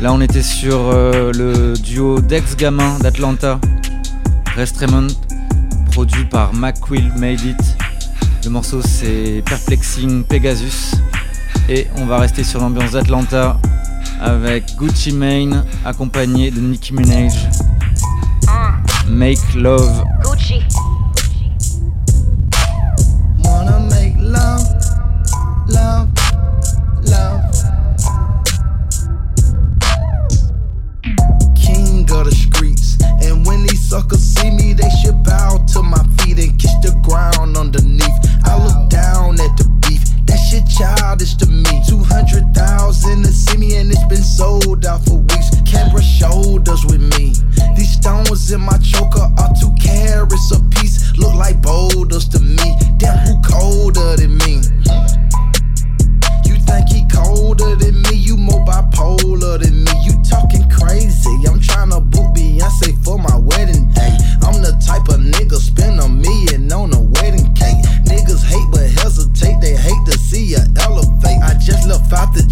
Là, 0.00 0.12
on 0.12 0.20
était 0.20 0.42
sur 0.42 0.90
euh, 0.92 1.32
le 1.32 1.72
duo 1.74 2.20
Dex 2.20 2.54
Gamin 2.54 2.98
d'Atlanta, 2.98 3.58
Rest 4.54 4.84
produit 5.90 6.24
par 6.26 6.52
McQuill 6.52 7.12
Made 7.16 7.40
It. 7.40 7.76
Le 8.44 8.50
morceau 8.50 8.82
c'est 8.82 9.42
Perplexing 9.46 10.24
Pegasus. 10.24 10.96
Et 11.70 11.86
on 11.96 12.04
va 12.04 12.18
rester 12.18 12.44
sur 12.44 12.60
l'ambiance 12.60 12.92
d'Atlanta 12.92 13.58
avec 14.20 14.76
Gucci 14.76 15.12
Mane 15.12 15.64
accompagné 15.84 16.50
de 16.50 16.60
Nicki 16.60 16.92
Minaj. 16.92 17.48
Make 19.08 19.54
Love 19.54 20.02
gym, 72.08 72.18
I'm 72.18 72.45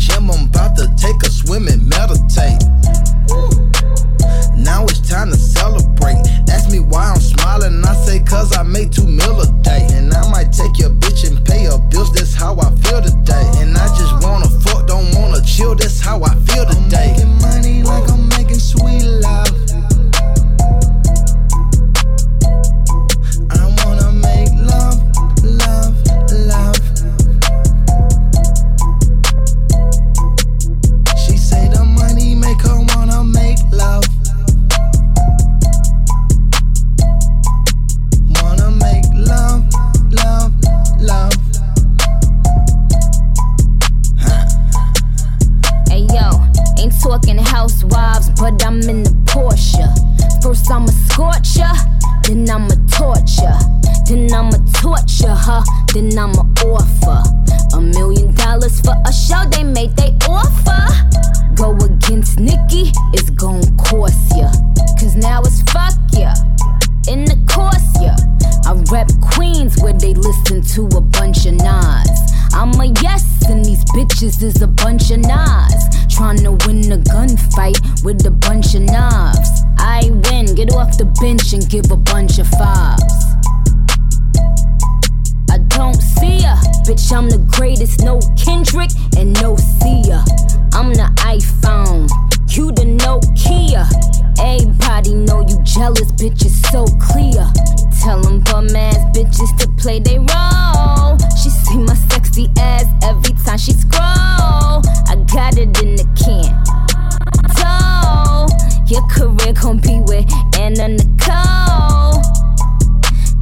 be 109.80 110.00
with 110.02 110.30
Anna 110.58 110.88
Nicole. 110.88 112.20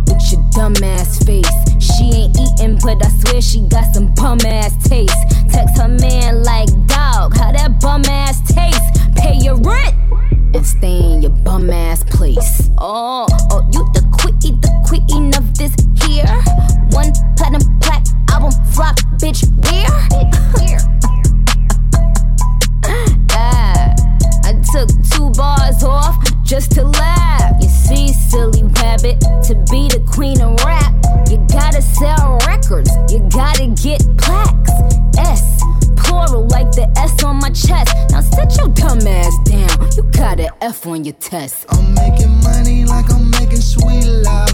With 0.07 0.33
your 0.33 0.43
dumb 0.53 0.77
ass 0.83 1.23
face. 1.25 1.47
She 1.81 2.05
ain't 2.05 2.39
eating, 2.39 2.79
but 2.83 3.05
I 3.05 3.09
swear 3.09 3.41
she 3.41 3.61
got 3.69 3.95
some 3.95 4.15
bum 4.15 4.39
ass 4.47 4.77
taste. 4.89 5.17
Text 5.51 5.79
her 5.79 5.89
man 5.89 6.43
like, 6.43 6.69
dog, 6.87 7.37
how 7.37 7.53
that 7.53 7.81
bum 7.81 8.05
ass 8.07 8.41
taste? 8.53 9.17
Pay 9.17 9.37
your 9.37 9.57
rent 9.57 9.95
and 10.55 10.67
stay 10.67 11.13
in 11.13 11.23
your 11.23 11.31
bum 11.31 11.71
ass 11.71 12.05
place. 12.05 12.71
Oh, 12.79 13.27
oh, 13.51 13.69
you 13.73 13.85
the 13.93 14.03
queen, 14.13 14.61
the 14.61 14.71
queen 14.87 15.35
of 15.35 15.57
this 15.57 15.75
here. 16.05 16.43
One 16.91 17.13
platinum 17.37 17.79
black 17.79 18.05
album 18.31 18.53
flop, 18.73 18.97
bitch. 19.19 19.43
Where? 19.65 19.87
Ah, 19.91 20.92
just 26.63 26.73
to 26.73 26.85
laugh. 26.85 27.55
You 27.61 27.69
see, 27.69 28.09
silly 28.13 28.63
rabbit, 28.63 29.21
to 29.49 29.55
be 29.71 29.89
the 29.89 30.03
queen 30.13 30.41
of 30.41 30.63
rap, 30.65 30.93
you 31.29 31.39
gotta 31.51 31.83
sell 31.83 32.39
records, 32.47 32.91
you 33.11 33.19
gotta 33.31 33.67
get 33.83 34.01
plaques. 34.19 34.71
S, 35.19 35.61
plural 35.97 36.47
like 36.49 36.71
the 36.73 36.87
S 36.97 37.23
on 37.25 37.37
my 37.37 37.51
chest. 37.51 37.95
Now 38.11 38.21
sit 38.21 38.57
your 38.57 38.69
dumb 38.69 39.07
ass 39.07 39.35
down, 39.45 39.91
you 39.97 40.03
got 40.13 40.39
an 40.41 40.51
F 40.61 40.87
on 40.87 41.05
your 41.05 41.15
test. 41.15 41.67
I'm 41.71 41.95
making 41.95 42.33
money 42.43 42.85
like 42.85 43.11
I'm 43.13 43.31
making 43.31 43.61
sweet 43.61 44.07
love. 44.07 44.52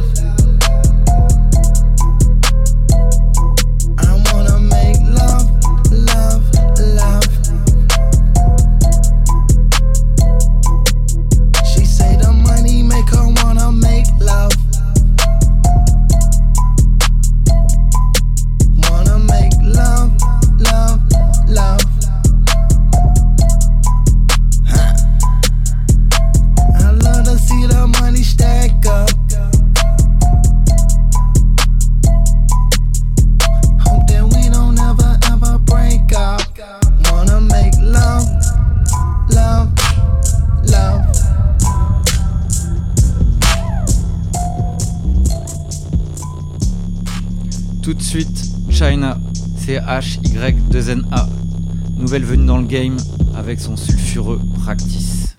Nouvelle 52.08 52.46
dans 52.46 52.56
le 52.56 52.64
game 52.64 52.96
avec 53.36 53.60
son 53.60 53.76
sulfureux 53.76 54.40
Practice. 54.64 55.36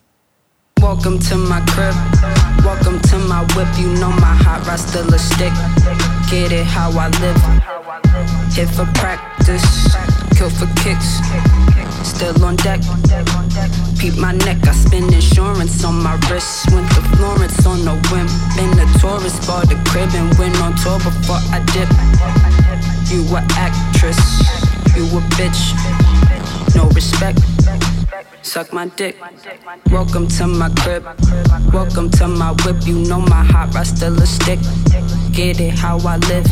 Welcome 0.80 1.18
to 1.18 1.36
my 1.36 1.62
crib. 1.66 1.96
Welcome 2.64 3.02
to 3.10 3.18
my 3.18 3.42
whip. 3.56 3.68
You 3.80 3.88
know 3.96 4.12
my 4.12 4.38
hot 4.38 4.68
rod 4.68 4.78
still 4.78 5.12
a 5.12 5.18
stick. 5.18 5.52
Get 6.30 6.52
it 6.52 6.68
how 6.68 6.92
I 6.92 7.10
live. 7.22 7.42
Hit 8.54 8.70
for 8.70 8.86
practice. 9.02 9.66
Kill 10.38 10.52
for 10.52 10.68
kicks. 10.84 11.18
Still 12.04 12.46
on 12.46 12.56
deck. 12.58 12.82
Peep 13.98 14.18
my 14.18 14.34
neck. 14.34 14.62
I 14.68 14.74
spend 14.74 15.12
insurance 15.12 15.84
on 15.84 16.04
my 16.04 16.20
wrist. 16.30 16.70
Went 16.72 16.88
to 16.92 17.02
Florence 17.18 17.66
on 17.66 17.80
a 17.88 17.96
whim. 18.14 18.28
Been 18.56 18.78
a 18.78 18.86
tourist. 19.00 19.48
Bought 19.48 19.70
the 19.70 19.82
crib 19.90 20.10
and 20.14 20.38
went 20.38 20.62
on 20.62 20.76
tour 20.76 21.00
before 21.00 21.42
I 21.50 21.66
dip. 21.74 21.90
You 23.10 23.26
a 23.36 23.42
actress. 23.58 24.22
You 24.96 25.06
a 25.18 25.22
bitch. 25.34 25.99
No 26.76 26.88
respect. 26.90 27.40
Suck 28.42 28.74
my 28.74 28.88
dick. 28.88 29.16
Welcome 29.92 30.28
to 30.28 30.48
my 30.48 30.70
crib. 30.70 31.04
Welcome 31.74 32.10
to 32.12 32.28
my 32.28 32.52
whip. 32.64 32.78
You 32.86 32.96
know 33.08 33.22
my 33.22 33.44
hot 33.44 33.74
rod 33.74 33.88
still 33.88 34.20
a 34.22 34.26
stick. 34.26 34.60
Get 35.32 35.60
it 35.60 35.78
how 35.78 36.00
I 36.00 36.18
live. 36.18 36.46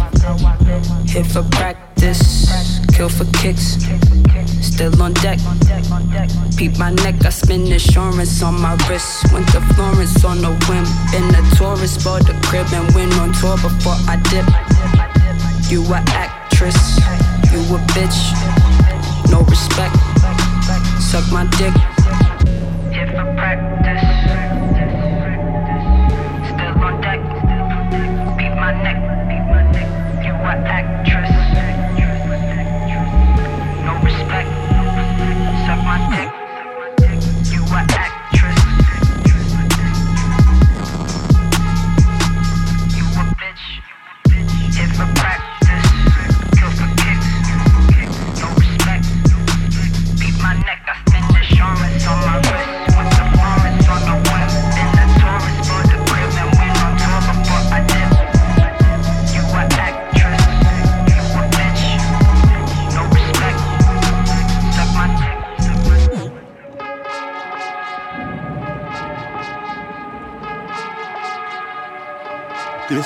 Hit 1.08 1.26
for 1.26 1.44
practice. 1.52 2.80
Kill 2.94 3.10
for 3.10 3.26
kicks. 3.40 3.78
Still 4.62 5.02
on 5.02 5.14
deck. 5.14 5.40
Peep 6.58 6.78
my 6.78 6.92
neck. 6.92 7.26
I 7.26 7.30
spend 7.30 7.68
insurance 7.68 8.44
on 8.44 8.62
my 8.62 8.76
wrist. 8.88 9.32
Went 9.34 9.48
to 9.50 9.62
Florence 9.74 10.24
on 10.24 10.44
a 10.44 10.54
whim. 10.68 10.86
Been 11.12 11.34
a 11.34 11.56
tourist. 11.56 12.04
Bought 12.04 12.28
the 12.28 12.34
crib 12.44 12.68
and 12.74 12.94
went 12.94 13.14
on 13.20 13.34
tour 13.34 13.58
before 13.58 13.98
I 14.08 14.18
dip. 14.30 14.46
You 15.72 15.84
a 15.94 15.98
actress. 16.14 16.98
You 17.52 17.60
a 17.76 17.80
bitch. 17.96 19.32
No 19.32 19.42
respect. 19.42 20.07
Suck 21.08 21.32
my 21.32 21.46
dick. 21.58 21.97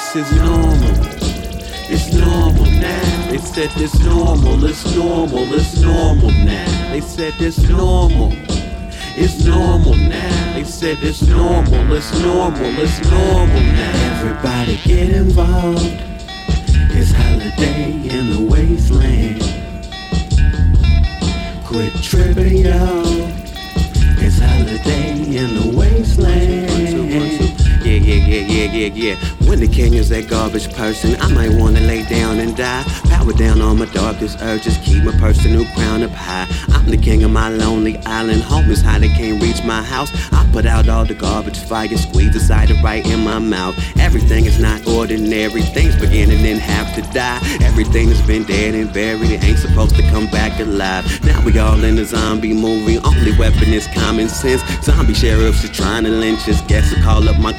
This 0.01 0.27
is 0.27 0.31
normal. 0.41 0.95
It's 1.87 2.13
normal 2.13 2.65
now. 2.65 3.29
They 3.29 3.37
said 3.37 3.69
this 3.77 3.97
normal, 4.03 4.65
it's 4.65 4.95
normal, 4.95 5.53
it's 5.53 5.79
normal 5.79 6.31
now. 6.31 6.91
They 6.91 6.99
said 6.99 7.33
this 7.35 7.57
normal. 7.69 8.33
It's 9.15 9.45
normal 9.45 9.95
now. 9.95 10.53
They 10.53 10.65
said 10.65 10.97
it's 11.01 11.21
normal, 11.21 11.93
it's 11.93 12.11
normal, 12.19 12.79
it's 12.79 12.99
normal 13.09 13.61
now. 13.61 14.17
Everybody 14.17 14.81
get 14.83 15.11
involved. 15.11 16.01
It's 16.97 17.11
holiday 17.13 17.91
in 18.09 18.31
the 18.31 18.41
wasteland. 18.51 19.39
Quit 21.63 21.93
tripping, 22.03 22.57
y'all. 22.57 23.29
It's 24.17 24.39
holiday 24.39 25.37
in 25.37 25.53
the 25.55 25.77
wasteland. 25.77 27.61
Yeah, 27.91 27.97
yeah, 27.97 28.25
yeah, 28.25 28.71
yeah, 28.71 28.71
yeah, 28.71 28.93
yeah. 28.93 29.15
When 29.49 29.60
the 29.60 29.67
is 29.67 30.08
that 30.10 30.30
garbage 30.30 30.73
person, 30.73 31.19
I 31.19 31.27
might 31.27 31.51
wanna 31.60 31.82
lay 31.82 32.04
down 32.04 32.39
and 32.39 32.56
die. 32.56 32.84
Power 33.10 33.34
down 33.34 33.60
on 33.62 33.80
my 33.80 33.86
darkest 33.86 34.41
urges, 34.41 34.77
keep 34.77 35.04
my 35.04 35.12
personal 35.19 35.65
crown 35.75 36.01
up 36.01 36.12
high. 36.12 36.47
I'm 36.69 36.89
the 36.89 36.95
king 36.95 37.23
of 37.23 37.32
my 37.32 37.49
lonely 37.49 37.97
island. 38.06 38.43
Home 38.43 38.71
is 38.71 38.82
how 38.82 38.97
they 38.97 39.10
can't 39.10 39.41
reach 39.41 39.62
my 39.65 39.84
house. 39.84 40.10
I 40.32 40.49
put 40.54 40.65
out 40.65 40.88
all 40.88 41.04
the 41.04 41.15
garbage 41.15 41.60
fire, 41.60 41.89
squeeze 41.97 42.32
the 42.32 42.39
cider 42.39 42.75
right 42.82 43.06
in 43.06 43.25
my 43.25 43.39
mouth. 43.39 43.75
Everything 43.99 44.45
is 44.45 44.58
not 44.58 44.88
ordinary, 44.88 45.62
things 45.62 45.95
beginning 45.97 46.45
and 46.45 46.60
have 46.60 46.95
to 46.95 47.01
die. 47.13 47.39
Everything 47.62 48.08
has 48.08 48.21
been 48.25 48.43
dead 48.43 48.73
and 48.73 48.93
buried, 48.93 49.32
it 49.32 49.43
ain't 49.43 49.60
supposed 49.60 49.97
to 49.97 50.04
come 50.04 50.27
back 50.27 50.58
alive. 50.62 51.04
Now 51.25 51.43
we 51.43 51.60
all 51.60 51.84
in 51.84 51.97
a 51.97 52.06
zombie 52.06 52.54
movie, 52.54 52.99
only 52.99 53.38
weapon 53.38 53.73
is 53.73 53.88
common 53.88 54.30
sense. 54.30 54.63
Zombie 54.82 55.13
sheriffs 55.13 55.65
are 55.65 55.73
trying 55.73 56.06
to 56.06 56.10
lynch 56.10 56.47
us, 56.47 56.62
guess 56.62 56.93
I 56.93 57.01
call 57.01 57.27
up 57.27 57.38
my. 57.38 57.51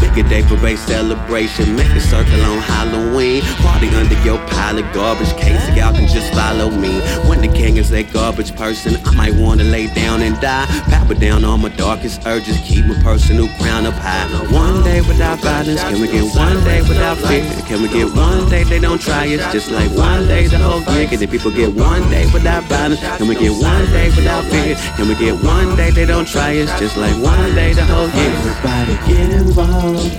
Pick 0.00 0.24
a 0.24 0.28
day 0.28 0.42
for 0.42 0.56
a 0.66 0.76
celebration, 0.76 1.74
make 1.76 1.90
a 1.90 2.00
circle 2.00 2.40
on 2.42 2.58
Halloween. 2.58 3.42
Party 3.62 3.88
under 3.88 4.18
your 4.22 4.35
pile 4.46 4.78
of 4.78 4.86
garbage, 4.92 5.32
case 5.36 5.64
y'all 5.76 5.92
can 5.92 6.06
just 6.08 6.32
follow 6.34 6.70
me. 6.70 7.00
When 7.28 7.40
the 7.40 7.48
king 7.48 7.76
is 7.76 7.92
a 7.92 8.02
garbage 8.02 8.54
person, 8.56 8.96
I 9.04 9.10
might 9.14 9.34
wanna 9.34 9.64
lay 9.64 9.86
down 9.94 10.22
and 10.22 10.38
die. 10.40 10.66
Power 10.90 11.14
down 11.14 11.44
on 11.44 11.62
my 11.62 11.68
darkest 11.70 12.26
urges, 12.26 12.58
keep 12.64 12.84
my 12.86 13.00
personal 13.02 13.48
crown 13.58 13.86
up 13.86 13.94
high. 13.94 14.26
One 14.52 14.82
day 14.82 15.00
without 15.00 15.38
violence, 15.40 15.82
can 15.82 16.00
we 16.00 16.08
get 16.08 16.24
one 16.34 16.62
day 16.64 16.82
without 16.82 17.18
fear? 17.18 17.44
Can 17.66 17.82
we 17.82 17.88
get 17.88 18.12
one 18.14 18.48
day 18.48 18.64
they 18.64 18.78
don't 18.78 19.00
try 19.00 19.26
us, 19.34 19.52
just 19.52 19.70
like 19.70 19.90
one 19.92 20.26
day 20.26 20.46
the 20.46 20.58
whole 20.58 20.82
year? 20.94 21.06
Can 21.08 21.20
the 21.20 21.26
people 21.26 21.50
get 21.50 21.74
one 21.74 22.08
day 22.10 22.26
without 22.32 22.64
violence? 22.64 23.00
Can 23.18 23.28
we 23.28 23.34
get 23.34 23.52
one 23.52 23.86
day 23.86 24.08
without 24.16 24.44
fear? 24.44 24.76
Can 24.96 25.08
we 25.08 25.14
get 25.14 25.34
one 25.42 25.76
day 25.76 25.90
they 25.90 26.06
don't 26.06 26.28
try 26.28 26.56
us, 26.58 26.70
just 26.78 26.96
like 26.96 27.16
one 27.22 27.54
day 27.54 27.72
the 27.72 27.84
whole 27.84 28.08
year? 28.08 28.32
Everybody 28.36 28.94
get 29.08 29.30
involved. 29.30 30.14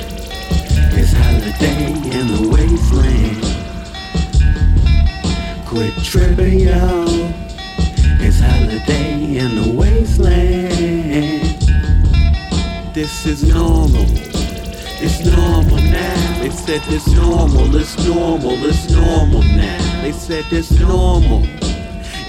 It's 0.99 1.13
holiday 1.13 1.93
in 2.17 2.27
the 2.33 2.49
wasteland. 2.49 3.26
Quit 5.67 5.93
tripping, 6.01 6.61
y'all. 6.61 7.09
It's 8.21 8.39
holiday 8.39 9.35
in 9.35 9.53
the 9.55 9.73
wasteland. 9.75 11.43
This 12.95 13.25
is 13.25 13.43
normal. 13.43 14.05
It's 14.07 15.25
normal 15.25 15.75
now. 15.75 16.41
They 16.41 16.51
said 16.51 16.81
this 16.83 17.05
normal. 17.07 17.75
It's 17.75 17.97
normal. 18.07 18.63
It's 18.63 18.89
normal 18.89 19.41
now. 19.43 20.01
They 20.01 20.13
said 20.13 20.45
this 20.45 20.71
normal. 20.71 21.43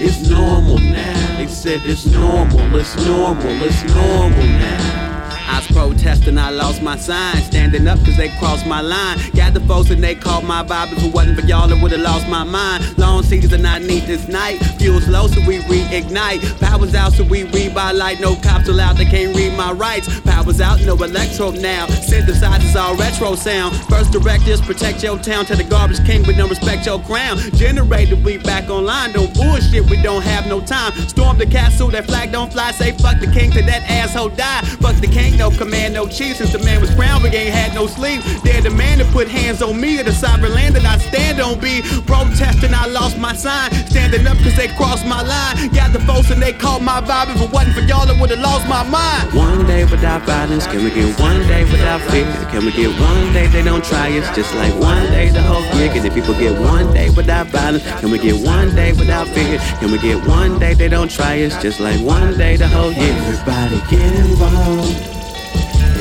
It's 0.01 0.29
normal 0.29 0.77
now. 0.79 1.37
They 1.37 1.47
said 1.47 1.79
it's 1.85 2.05
normal. 2.07 2.75
It's 2.75 2.97
normal. 3.05 3.63
It's 3.63 3.83
normal 3.85 4.47
now. 4.47 5.08
I 5.49 5.57
was 5.57 5.67
protesting, 5.67 6.37
I 6.37 6.51
lost 6.51 6.81
my 6.83 6.95
sign. 6.95 7.37
Standing 7.37 7.87
up 7.87 7.97
cause 8.05 8.17
they 8.17 8.29
crossed 8.37 8.67
my 8.67 8.81
line. 8.81 9.17
Got 9.33 9.55
the 9.55 9.61
folks 9.61 9.89
and 9.89 10.03
they 10.03 10.13
caught 10.13 10.43
my 10.43 10.63
vibe. 10.63 10.93
If 10.93 11.03
it 11.03 11.13
wasn't 11.13 11.39
for 11.39 11.45
y'all, 11.45 11.73
I 11.73 11.81
would've 11.81 11.99
lost 11.99 12.27
my 12.27 12.43
mind. 12.43 12.97
Long 12.99 13.23
season, 13.23 13.65
I 13.65 13.79
need 13.79 14.03
this 14.03 14.27
night. 14.27 14.57
Fuel's 14.77 15.07
low, 15.07 15.27
so 15.27 15.41
we 15.47 15.57
reignite. 15.59 16.59
Power's 16.59 16.93
out, 16.93 17.13
so 17.13 17.23
we 17.23 17.43
read 17.45 17.73
by 17.73 17.91
light. 17.91 18.19
No 18.19 18.35
cops 18.35 18.69
allowed, 18.69 18.97
they 18.97 19.05
can't 19.05 19.35
read 19.35 19.57
my 19.57 19.71
rights. 19.71 20.07
Power's 20.21 20.61
out, 20.61 20.79
no 20.81 20.95
electro 20.95 21.49
now. 21.51 21.87
Synthesizers 21.87 22.75
all 22.79 22.95
retro 22.95 23.33
sound. 23.35 23.75
First 23.89 24.11
directives, 24.11 24.61
protect 24.61 25.01
your 25.03 25.17
town. 25.17 25.45
Tell 25.45 25.57
the 25.57 25.63
garbage 25.63 26.05
king, 26.05 26.23
but 26.23 26.35
don't 26.35 26.49
respect 26.49 26.85
your 26.85 26.99
crown. 27.01 27.37
Generated, 27.55 28.23
we 28.23 28.37
back 28.37 28.69
online. 28.69 29.13
Don't 29.13 29.33
bullshit, 29.33 29.89
we 29.89 29.99
don't 30.03 30.21
have 30.21 30.45
no 30.45 30.61
time. 30.61 30.93
Storm 31.07 31.39
the 31.39 31.47
castle, 31.47 31.87
that 31.89 32.05
flag 32.05 32.31
don't 32.31 32.53
fly. 32.53 32.71
Say 32.71 32.91
fuck 32.91 33.19
the 33.19 33.27
king 33.27 33.49
till 33.51 33.65
that 33.65 33.81
asshole 33.89 34.29
die. 34.29 34.61
Fuck 34.79 34.95
the 34.97 35.07
king, 35.07 35.38
no 35.39 35.49
command, 35.49 35.93
no 35.93 36.05
chief. 36.05 36.35
Since 36.35 36.51
the 36.51 36.59
man 36.59 36.81
was 36.81 36.93
crowned, 36.93 37.23
we 37.23 37.29
ain't 37.29 37.55
had 37.55 37.73
no 37.73 37.87
sleep. 37.87 38.21
They're 38.43 38.61
the 38.61 38.69
man 38.69 38.99
to 38.99 39.05
put 39.05 39.27
hands 39.27 39.61
on 39.61 39.79
me, 39.79 39.97
in 39.99 40.05
the 40.05 40.11
sovereign 40.11 40.53
land 40.53 40.75
that 40.75 40.85
I 40.85 40.97
stand 40.97 41.39
on. 41.39 41.59
Be 41.59 41.81
protesting, 42.05 42.73
I 42.73 42.85
lost 42.87 43.17
my 43.17 43.33
sign. 43.33 43.71
Standing 43.87 44.27
up 44.27 44.37
cause 44.43 44.55
they 44.55 44.67
crossed 44.67 45.05
my 45.07 45.21
line. 45.23 45.69
Got 45.69 45.93
the 45.93 46.01
folks 46.01 46.29
and 46.29 46.41
they 46.41 46.51
caught 46.51 46.81
my 46.81 46.99
vibe. 47.01 47.33
If 47.33 47.41
it 47.41 47.51
wasn't 47.51 47.75
for 47.75 47.81
y'all, 47.81 48.07
I 48.11 48.19
would've 48.19 48.39
lost 48.39 48.67
my 48.67 48.83
mind. 48.83 49.33
One 49.33 49.65
day 49.65 49.85
without 49.85 50.23
violence, 50.23 50.67
can 50.67 50.83
we 50.83 50.91
get 50.91 51.17
one 51.19 51.39
day 51.47 51.63
without 51.63 52.01
fear? 52.11 52.27
Can 52.51 52.65
we 52.65 52.71
get 52.73 52.91
one 52.99 53.33
day 53.33 53.47
they 53.47 53.63
don't 53.63 53.83
try 53.83 54.11
us? 54.19 54.27
Just 54.35 54.53
like 54.55 54.73
one 54.75 55.07
day 55.15 55.29
the 55.29 55.41
whole 55.41 55.63
year. 55.79 55.89
Can 55.93 56.03
the 56.03 56.11
people 56.11 56.33
get 56.33 56.59
one 56.59 56.91
day 56.93 57.09
without 57.09 57.47
violence? 57.47 57.83
Can 58.01 58.11
we 58.11 58.19
get 58.19 58.35
one 58.45 58.75
day 58.75 58.91
without 58.91 59.27
fear? 59.29 59.57
Can 59.79 59.91
we 59.91 59.99
get 59.99 60.19
one 60.27 60.59
day 60.59 60.73
they 60.73 60.89
don't 60.89 61.09
try 61.09 61.41
us? 61.43 61.55
Just 61.61 61.79
like 61.79 61.99
one 62.01 62.37
day 62.37 62.57
the 62.57 62.67
whole 62.67 62.91
year. 62.91 63.15
Everybody 63.15 63.79
get 63.89 64.13
involved. 64.19 65.19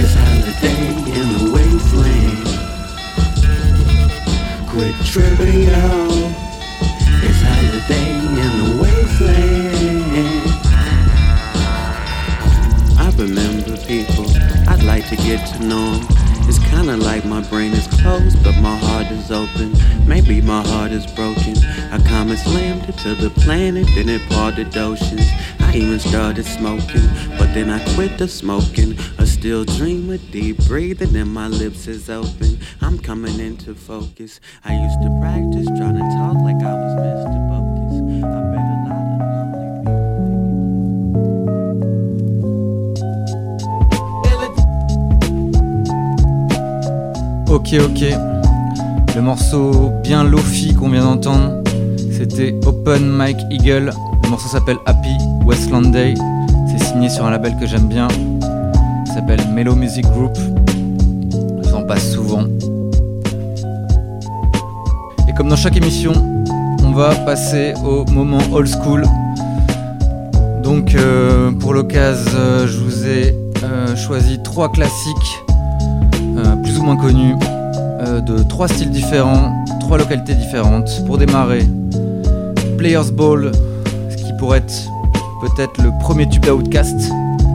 It's 0.01 0.15
holiday 0.15 0.83
in 1.19 1.27
the 1.37 1.45
wasteland. 1.55 2.47
Quit 4.69 4.95
tripping, 5.05 5.63
y'all. 5.71 6.33
It's 7.27 7.41
holiday 7.43 8.11
in 8.45 8.53
the 8.61 8.69
wasteland. 8.83 10.45
I 12.99 13.11
remember 13.17 13.77
people 13.87 14.27
I'd 14.69 14.83
like 14.85 15.09
to 15.09 15.17
get 15.17 15.47
to 15.53 15.65
know 15.65 15.95
'em. 15.95 16.28
It's 16.49 16.59
kinda 16.59 16.97
like 16.97 17.27
my 17.27 17.43
brain 17.43 17.73
is 17.73 17.87
closed, 17.87 18.43
but 18.43 18.57
my 18.61 18.77
heart 18.77 19.11
is 19.11 19.31
open. 19.31 19.73
Maybe 20.07 20.41
my 20.41 20.67
heart 20.67 20.93
is 20.93 21.07
broken. 21.07 21.57
I 21.93 21.99
come 21.99 22.31
and 22.31 22.39
slammed 22.39 22.89
it 22.89 22.97
to 22.99 23.15
the 23.15 23.29
planet, 23.29 23.87
then 23.95 24.09
it 24.09 24.23
parted 24.31 24.75
oceans. 24.77 25.29
I 25.61 25.77
even 25.77 25.99
started 25.99 26.47
smoking, 26.47 27.07
but 27.39 27.53
then 27.53 27.69
I 27.69 27.81
quit 27.95 28.17
the 28.17 28.27
smoking. 28.27 28.99
I 29.19 29.25
still 29.27 29.65
dream 29.65 30.09
with 30.09 30.31
deep 30.33 30.57
breathing, 30.67 31.15
and 31.15 31.33
my 31.33 31.49
lips 31.49 31.87
is 31.87 32.09
open. 32.09 32.59
I'm 32.81 32.99
coming 32.99 33.39
into 33.39 33.75
focus. 33.75 34.41
I 34.65 34.73
used 34.73 35.03
to 35.03 35.11
practice 35.21 35.67
trying 35.79 35.97
to 35.97 36.09
talk 36.17 36.37
like 36.49 36.63
I 36.63 36.78
Ok, 47.51 47.75
ok. 47.83 48.05
Le 49.17 49.23
morceau 49.23 49.91
bien 50.03 50.23
lofi 50.23 50.75
qu'on 50.75 50.91
vient 50.91 51.05
d'entendre, 51.05 51.63
c'était 52.11 52.55
Open 52.67 53.09
Mike 53.09 53.41
Eagle. 53.51 53.91
Le 54.23 54.29
morceau 54.29 54.49
s'appelle 54.49 54.77
Happy 54.85 55.17
Westland 55.47 55.91
Day. 55.91 56.13
C'est 56.71 56.85
signé 56.85 57.09
sur 57.09 57.25
un 57.25 57.31
label 57.31 57.57
que 57.59 57.67
j'aime 57.67 57.89
bien. 57.89 58.09
Il 59.07 59.13
s'appelle 59.13 59.41
Mellow 59.55 59.75
Music 59.75 60.05
Group. 60.11 60.37
J'en 61.71 61.85
passe 61.85 62.13
souvent. 62.13 62.45
Et 65.27 65.33
comme 65.35 65.49
dans 65.49 65.57
chaque 65.57 65.77
émission, 65.79 66.13
on 66.85 66.91
va 66.91 67.15
passer 67.15 67.73
au 67.83 68.05
moment 68.11 68.41
old 68.53 68.69
school. 68.69 69.07
Donc 70.63 70.95
euh, 70.95 71.51
pour 71.53 71.73
l'occasion, 71.73 72.67
je 72.67 72.79
vous 72.79 73.07
ai 73.07 73.35
euh, 73.65 73.97
choisi 73.97 74.39
trois 74.43 74.71
classiques 74.71 75.48
moins 76.95 77.07
euh, 78.01 78.21
de 78.23 78.43
trois 78.43 78.67
styles 78.67 78.91
différents, 78.91 79.53
trois 79.81 79.99
localités 79.99 80.35
différentes. 80.35 81.05
Pour 81.05 81.19
démarrer, 81.19 81.67
Players 82.79 83.13
Ball, 83.13 83.53
ce 84.09 84.17
qui 84.17 84.33
pourrait 84.39 84.59
être 84.59 84.73
peut-être 85.43 85.83
le 85.83 85.91
premier 86.01 86.27
tube 86.27 86.47
d'Outcast. 86.47 86.97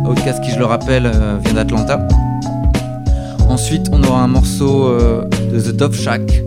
Outcast 0.08 0.44
qui, 0.44 0.52
je 0.52 0.60
le 0.60 0.66
rappelle, 0.66 1.08
euh, 1.08 1.40
vient 1.44 1.56
d'Atlanta. 1.56 2.08
Ensuite, 3.50 3.88
on 3.92 4.04
aura 4.04 4.22
un 4.22 4.28
morceau 4.28 4.86
euh, 4.86 5.28
de 5.52 5.60
The 5.60 5.76
Dove 5.76 5.96
Shack, 5.96 6.44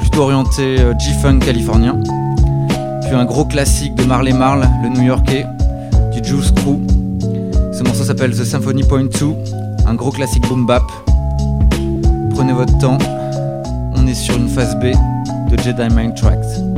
plutôt 0.00 0.22
orienté 0.22 0.76
G-Funk 0.98 1.38
californien. 1.38 1.98
Puis 3.02 3.14
un 3.14 3.24
gros 3.24 3.46
classique 3.46 3.94
de 3.94 4.04
Marley 4.04 4.32
Marl, 4.34 4.68
le 4.82 4.90
New-Yorkais, 4.90 5.46
du 6.12 6.22
Juice 6.22 6.52
Crew. 6.52 6.80
Ce 7.72 7.82
morceau 7.82 8.04
s'appelle 8.04 8.32
The 8.32 8.44
Symphony 8.44 8.82
Point 8.82 9.04
2, 9.04 9.26
un 9.86 9.94
gros 9.94 10.10
classique 10.10 10.46
boom 10.48 10.66
bap. 10.66 10.82
Prenez 12.36 12.52
votre 12.52 12.76
temps, 12.76 12.98
on 13.94 14.06
est 14.06 14.12
sur 14.12 14.36
une 14.36 14.46
phase 14.46 14.76
B 14.76 14.92
de 15.50 15.58
Jedi 15.62 15.88
Mind 15.94 16.14
Tracks. 16.14 16.75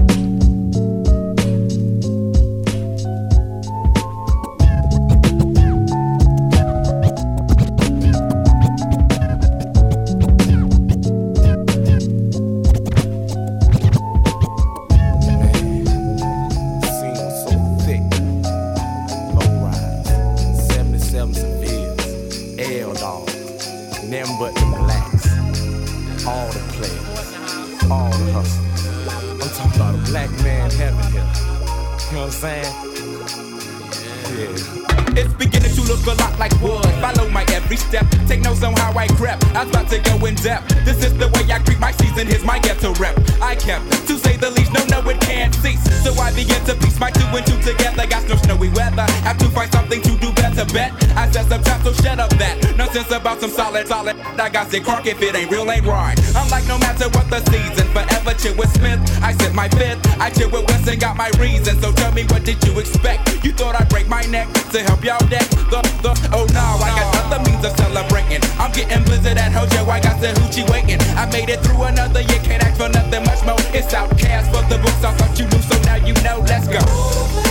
Bet 50.73 50.93
I 51.17 51.31
said 51.31 51.49
some 51.49 51.63
time, 51.63 51.83
so 51.83 51.93
shut 51.93 52.19
up 52.19 52.31
that. 52.39 52.77
Nonsense 52.77 53.11
about 53.11 53.41
some 53.41 53.51
solid, 53.51 53.89
solid. 53.89 54.17
I 54.39 54.49
got 54.49 54.71
sick 54.71 54.85
crock 54.85 55.07
if 55.07 55.21
it 55.21 55.35
ain't 55.35 55.51
real, 55.51 55.71
ain't 55.71 55.87
right. 55.87 56.17
I'm 56.37 56.49
like, 56.49 56.67
no 56.67 56.79
matter 56.79 57.09
what 57.11 57.29
the 57.31 57.41
season, 57.51 57.87
forever 57.91 58.35
chill 58.39 58.55
with 58.57 58.71
Smith. 58.75 59.01
I 59.23 59.33
said 59.33 59.55
my 59.55 59.69
fifth. 59.69 59.99
I 60.21 60.31
chill 60.31 60.51
with 60.51 60.67
West 60.69 60.89
and 60.89 61.01
got 61.01 61.17
my 61.17 61.31
reason. 61.41 61.81
So 61.81 61.93
tell 61.93 62.13
me, 62.13 62.25
what 62.31 62.45
did 62.45 62.63
you 62.65 62.79
expect? 62.79 63.45
You 63.45 63.53
thought 63.53 63.75
I'd 63.75 63.89
break 63.89 64.09
my 64.09 64.23
neck 64.31 64.47
to 64.71 64.83
help 64.83 65.03
y'all 65.05 65.19
deck 65.29 65.49
the, 65.71 65.81
the, 66.03 66.13
oh 66.33 66.47
no, 66.53 66.67
I 66.81 66.91
got 66.97 67.09
other 67.27 67.51
means 67.51 67.65
of 67.65 67.77
celebrating. 67.77 68.43
I'm 68.59 68.73
getting 68.73 69.03
blizzard 69.05 69.39
at 69.39 69.53
Hojo, 69.53 69.91
I 69.91 70.01
got 70.01 70.21
the 70.21 70.29
hoochie 70.39 70.69
waiting. 70.71 71.01
I 71.17 71.27
made 71.31 71.49
it 71.49 71.61
through 71.61 71.83
another 71.85 72.21
year, 72.23 72.41
can't 72.43 72.63
ask 72.63 72.77
for 72.77 72.89
nothing 72.89 73.25
much 73.25 73.45
more. 73.45 73.61
It's 73.75 73.93
OutKast 73.93 74.55
for 74.55 74.63
the 74.69 74.79
books, 74.79 75.03
I 75.05 75.13
thought 75.15 75.39
you 75.39 75.47
knew, 75.47 75.63
so 75.63 75.77
now 75.83 75.97
you 75.97 76.15
know, 76.23 76.45
let's 76.47 76.69
go. 76.69 77.48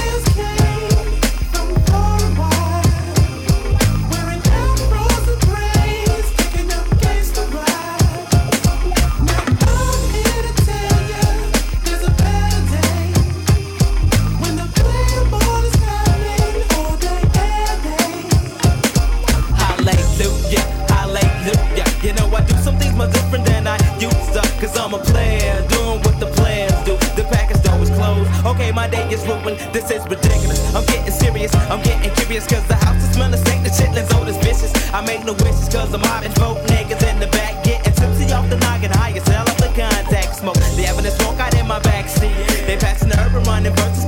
Cause 24.57 24.75
I'm 24.75 24.91
a 24.91 24.97
player, 24.97 25.53
doing 25.69 26.01
what 26.01 26.19
the 26.19 26.25
players 26.33 26.73
do. 26.81 26.97
The 27.13 27.21
package 27.29 27.61
door 27.61 27.77
is 27.77 27.91
closed. 27.91 28.25
Okay, 28.43 28.71
my 28.71 28.89
day 28.89 29.07
is 29.13 29.21
ruined. 29.27 29.59
This 29.71 29.91
is 29.91 30.01
ridiculous. 30.09 30.57
I'm 30.73 30.83
getting 30.85 31.13
serious, 31.13 31.53
I'm 31.69 31.79
getting 31.83 32.09
curious. 32.15 32.47
Cause 32.47 32.65
the 32.65 32.73
house 32.73 32.97
is 33.03 33.13
smelling 33.13 33.37
stank, 33.37 33.63
the 33.63 33.69
chitlins 33.69 34.11
old 34.17 34.27
as 34.27 34.37
vicious. 34.37 34.73
I 34.91 35.05
make 35.05 35.23
no 35.25 35.33
wishes 35.45 35.69
cause 35.69 35.93
I'm 35.93 36.01
mobbing 36.01 36.31
folk 36.31 36.57
niggas 36.73 37.05
in 37.05 37.19
the 37.19 37.27
back. 37.27 37.63
Getting 37.63 37.93
tipsy 37.93 38.33
off 38.33 38.49
the 38.49 38.57
noggin, 38.57 38.89
higher, 38.89 39.21
sell 39.29 39.47
up 39.47 39.57
the 39.57 39.69
contact 39.77 40.35
smoke. 40.37 40.57
Having 40.57 41.05
a 41.05 41.11
smoke 41.11 41.39
out 41.39 41.53
in 41.53 41.67
my 41.67 41.79
backseat. 41.81 42.65
They 42.65 42.77
passing 42.77 43.09
the 43.09 43.19
urban 43.21 43.43
running 43.43 43.75
verses 43.75 44.06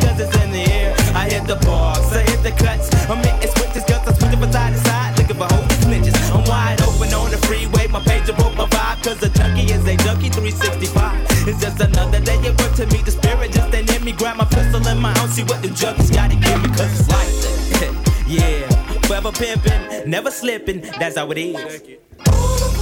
is 10.29 10.35
365. 10.35 11.47
It's 11.47 11.61
just 11.61 11.79
another 11.81 12.19
day 12.19 12.37
at 12.37 12.61
work 12.61 12.73
to 12.75 12.85
me. 12.87 13.01
The 13.01 13.11
spirit 13.11 13.51
just 13.51 13.73
ain't 13.73 13.95
in 13.95 14.03
me. 14.03 14.11
Grab 14.11 14.37
my 14.37 14.45
pistol 14.45 14.85
in 14.87 14.99
my 14.99 15.17
own. 15.21 15.29
See 15.29 15.43
what 15.43 15.61
the 15.61 15.69
junkies 15.69 16.13
gotta 16.13 16.35
give 16.35 16.61
me 16.61 16.69
cause 16.69 16.99
it's 16.99 17.09
life. 17.09 18.27
yeah, 18.27 18.67
forever 19.01 19.31
pimping, 19.31 20.09
never 20.09 20.31
slipping. 20.31 20.81
That's 20.99 21.17
how 21.17 21.31
it 21.31 21.37
is. 21.37 22.78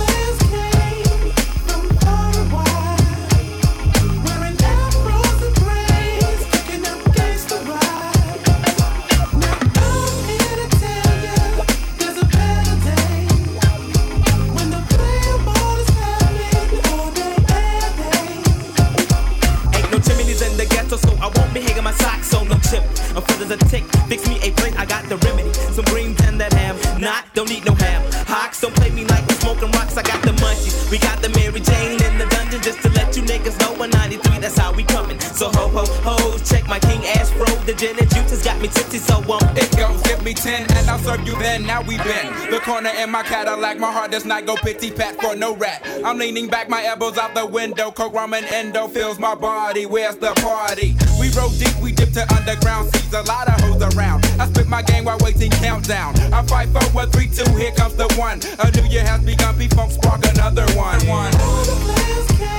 As 23.47 23.53
a 23.53 23.57
tick. 23.69 23.85
Fix 24.09 24.27
me 24.27 24.35
a 24.43 24.51
plate, 24.51 24.77
I 24.77 24.85
got 24.85 25.07
the 25.07 25.15
remedy. 25.23 25.53
Some 25.71 25.85
greens 25.85 26.19
and 26.27 26.37
that 26.41 26.51
ham. 26.51 26.75
Not, 26.99 27.23
don't 27.33 27.47
need 27.47 27.65
no 27.65 27.75
ham. 27.75 28.03
Hawks, 28.27 28.59
don't 28.59 28.75
play 28.75 28.89
me 28.89 29.05
like 29.05 29.25
we're 29.25 29.39
smoking 29.39 29.71
rocks. 29.71 29.95
I 29.95 30.03
got 30.03 30.21
the 30.21 30.31
munchies. 30.43 30.91
We 30.91 30.97
got 30.97 31.21
the 31.21 31.29
Mary 31.29 31.61
Jane 31.61 32.03
in 32.03 32.17
the 32.17 32.25
dungeon 32.25 32.61
just 32.61 32.81
to 32.81 32.89
let 32.89 33.15
you 33.15 33.23
niggas 33.23 33.57
know. 33.61 33.71
193, 33.79 34.39
that's 34.39 34.57
how 34.57 34.73
we 34.73 34.83
coming. 34.83 35.17
So 35.21 35.47
ho 35.47 35.69
ho 35.69 35.85
ho, 36.03 36.37
check 36.39 36.67
my 36.67 36.79
king 36.79 37.05
ass 37.15 37.31
fro. 37.31 37.45
The 37.63 37.73
gin 37.73 37.97
and 37.97 38.09
juice 38.09 38.31
has 38.31 38.43
got 38.43 38.59
me 38.59 38.67
tipsy, 38.67 38.97
so 38.97 39.15
um. 39.15 39.39
It 39.55 39.71
goes, 39.77 40.01
give 40.03 40.21
me 40.23 40.33
10 40.33 40.67
and 40.75 40.89
I'll 40.89 40.99
serve 40.99 41.25
you 41.25 41.37
then. 41.39 41.65
Now 41.65 41.81
we 41.81 41.95
been. 41.99 42.51
The 42.51 42.59
corner 42.59 42.91
in 42.99 43.09
my 43.09 43.23
Cadillac, 43.23 43.79
my 43.79 43.91
heart 43.91 44.11
does 44.11 44.25
not 44.25 44.45
go 44.45 44.57
pity 44.57 44.91
pat 44.91 45.21
for 45.21 45.37
no 45.37 45.55
rat. 45.55 45.87
I'm 46.03 46.17
leaning 46.17 46.47
back, 46.47 46.67
my 46.67 46.83
elbows 46.83 47.17
out 47.17 47.33
the 47.33 47.45
window. 47.45 47.91
Coke, 47.91 48.13
rum, 48.13 48.33
and 48.33 48.45
endo 48.47 48.89
fills 48.89 49.19
my 49.19 49.35
body. 49.35 49.85
Where's 49.85 50.17
the 50.17 50.33
party? 50.41 50.97
We 51.19 51.29
roll 51.31 51.49
deep, 51.51 51.75
we 51.81 51.93
to 52.17 52.35
underground 52.35 52.89
sees 52.95 53.13
A 53.13 53.21
lot 53.23 53.47
of 53.47 53.61
hoes 53.61 53.95
around. 53.95 54.25
I 54.39 54.47
spit 54.47 54.67
my 54.67 54.81
game 54.81 55.05
while 55.05 55.19
waiting 55.19 55.51
countdown. 55.51 56.17
I 56.33 56.41
fight 56.43 56.69
for 56.69 56.83
what 56.91 57.11
three, 57.11 57.27
two, 57.27 57.49
here 57.55 57.71
comes 57.71 57.93
the 57.95 58.07
one. 58.17 58.39
A 58.59 58.71
new 58.71 58.87
year 58.89 59.05
has 59.05 59.23
begun, 59.23 59.55
P-Funk 59.55 59.91
spark 59.91 60.25
another 60.25 60.65
one. 60.75 60.99
one. 61.07 61.31
Here's 61.33 62.56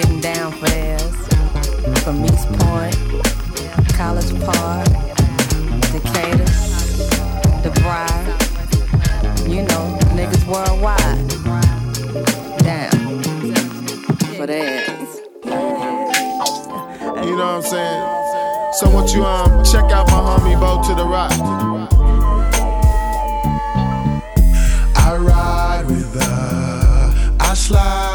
getting 0.00 0.20
down 0.20 0.52
for 0.52 0.66
theirs. 0.66 1.16
From 2.04 2.24
East 2.24 2.46
Point, 2.60 2.96
College 3.94 4.30
Park, 4.44 4.86
Decatur, 5.90 6.50
DeVry, 7.64 8.08
you 9.48 9.62
know, 9.62 9.84
niggas 10.14 10.44
worldwide. 10.46 11.28
Down 12.62 13.22
for 14.36 14.46
theirs. 14.46 15.20
You 17.26 17.34
know 17.36 17.46
what 17.46 17.56
I'm 17.56 17.62
saying? 17.62 18.74
So 18.74 18.88
won't 18.90 19.12
you 19.12 19.24
um 19.24 19.64
check 19.64 19.90
out 19.90 20.06
my 20.08 20.20
homie 20.26 20.58
Bo 20.60 20.80
to 20.86 20.94
the 20.94 21.04
Rock? 21.04 21.32
I 24.94 25.16
ride 25.16 25.86
with 25.86 26.14
her, 26.14 27.34
I 27.40 27.54
slide 27.54 28.07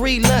free 0.00 0.18
lunch. 0.18 0.39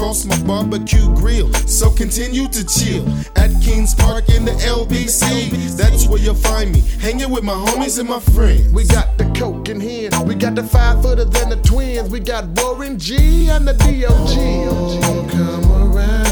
Across 0.00 0.24
my 0.24 0.42
barbecue 0.44 1.14
grill. 1.14 1.52
So 1.66 1.90
continue 1.90 2.48
to 2.48 2.64
chill 2.64 3.06
at 3.36 3.50
Kings 3.62 3.94
Park 3.94 4.30
in 4.30 4.46
the 4.46 4.52
LBC. 4.52 5.76
That's 5.76 6.08
where 6.08 6.18
you'll 6.18 6.34
find 6.34 6.72
me, 6.72 6.80
hanging 6.98 7.30
with 7.30 7.44
my 7.44 7.52
homies 7.52 7.98
and 7.98 8.08
my 8.08 8.18
friends. 8.18 8.72
We 8.72 8.84
got 8.84 9.18
the 9.18 9.26
coke 9.38 9.68
in 9.68 9.78
here. 9.78 10.08
We 10.24 10.36
got 10.36 10.54
the 10.54 10.62
five 10.62 11.02
footer 11.02 11.26
than 11.26 11.50
the 11.50 11.56
twins. 11.56 12.08
We 12.08 12.20
got 12.20 12.46
Warren 12.46 12.98
G 12.98 13.50
and 13.50 13.68
the 13.68 13.74
DOG. 13.74 15.30
Come 15.30 15.94
around. 15.94 16.29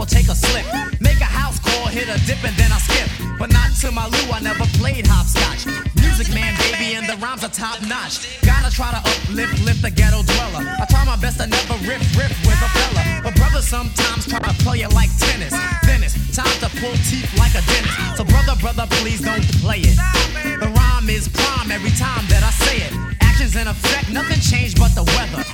Or 0.00 0.06
take 0.06 0.28
a 0.32 0.34
slip. 0.34 0.64
Make 1.00 1.20
a 1.20 1.28
house 1.28 1.60
call, 1.60 1.86
hit 1.92 2.08
a 2.08 2.16
dip, 2.24 2.40
and 2.42 2.56
then 2.56 2.72
I 2.72 2.80
skip. 2.80 3.08
But 3.38 3.52
not 3.52 3.76
to 3.84 3.92
my 3.92 4.08
Lou, 4.08 4.32
I 4.32 4.40
never 4.40 4.64
played 4.80 5.06
hopscotch. 5.06 5.68
Music 6.00 6.32
man, 6.32 6.56
baby, 6.64 6.96
and 6.96 7.04
the 7.04 7.20
rhymes 7.20 7.44
are 7.44 7.52
top 7.52 7.84
notch. 7.84 8.40
Gotta 8.40 8.72
try 8.72 8.90
to 8.96 9.00
uplift, 9.04 9.60
lift 9.62 9.82
the 9.82 9.90
ghetto 9.92 10.24
dweller. 10.24 10.64
I 10.64 10.84
try 10.88 11.04
my 11.04 11.20
best 11.20 11.38
to 11.40 11.46
never 11.46 11.76
riff, 11.84 12.00
riff 12.16 12.32
with 12.48 12.60
a 12.64 12.70
fella. 12.72 13.02
But 13.22 13.36
brothers 13.36 13.68
sometimes 13.68 14.26
try 14.26 14.40
to 14.40 14.54
play 14.64 14.80
it 14.80 14.92
like 14.96 15.12
tennis. 15.20 15.52
Then 15.84 16.02
it's 16.02 16.16
time 16.32 16.56
to 16.64 16.68
pull 16.80 16.96
teeth 17.04 17.28
like 17.36 17.52
a 17.52 17.62
dentist. 17.68 18.16
So 18.16 18.24
brother, 18.24 18.56
brother, 18.56 18.88
please 19.04 19.20
don't 19.20 19.44
play 19.60 19.84
it. 19.84 19.96
The 20.64 20.68
rhyme 20.80 21.10
is 21.10 21.28
prime 21.28 21.70
every 21.70 21.92
time 22.00 22.24
that 22.32 22.40
I 22.40 22.52
say 22.64 22.88
it. 22.88 22.92
Actions 23.20 23.54
in 23.56 23.68
effect, 23.68 24.08
nothing 24.08 24.40
changed 24.40 24.80
but 24.80 24.94
the 24.96 25.04
weather. 25.16 25.44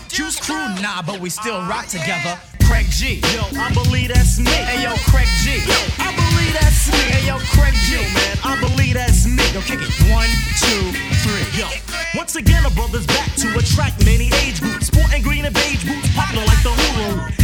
Crew, 0.41 0.69
nah, 0.83 1.03
but 1.03 1.21
we 1.21 1.31
still 1.31 1.61
rock 1.67 1.87
together. 1.87 2.39
Craig 2.67 2.87
G. 2.91 3.23
Yo, 3.35 3.47
I 3.59 3.73
believe 3.73 4.09
that's 4.09 4.39
me. 4.39 4.51
Hey 4.51 4.83
yo, 4.83 4.95
Craig 5.11 5.29
G. 5.43 5.63
Yo, 5.63 5.79
I 6.03 6.11
believe 6.15 6.53
that's 6.53 6.91
me. 6.91 6.99
Hey 7.15 7.27
yo, 7.27 7.39
Craig 7.55 7.75
G. 7.87 7.95
Yo, 7.95 8.03
man, 8.03 8.37
I 8.43 8.59
believe 8.61 8.95
that's 8.95 9.27
me. 9.27 9.45
Yo, 9.55 9.61
kick 9.63 9.81
it. 9.81 9.93
One, 10.11 10.29
two, 10.59 10.93
three. 11.23 11.47
Yo, 11.59 11.69
once 12.15 12.37
again, 12.37 12.65
a 12.67 12.71
brother's 12.71 13.07
back 13.07 13.35
to 13.37 13.57
attract 13.57 14.05
many 14.05 14.31
age 14.43 14.61
groups. 14.61 14.89
Sporting 14.89 15.23
green 15.23 15.45
and 15.45 15.55
beige 15.55 15.85
boots, 15.85 16.09
popular 16.15 16.45
like 16.45 16.63
the 16.63 16.75
step 16.75 17.36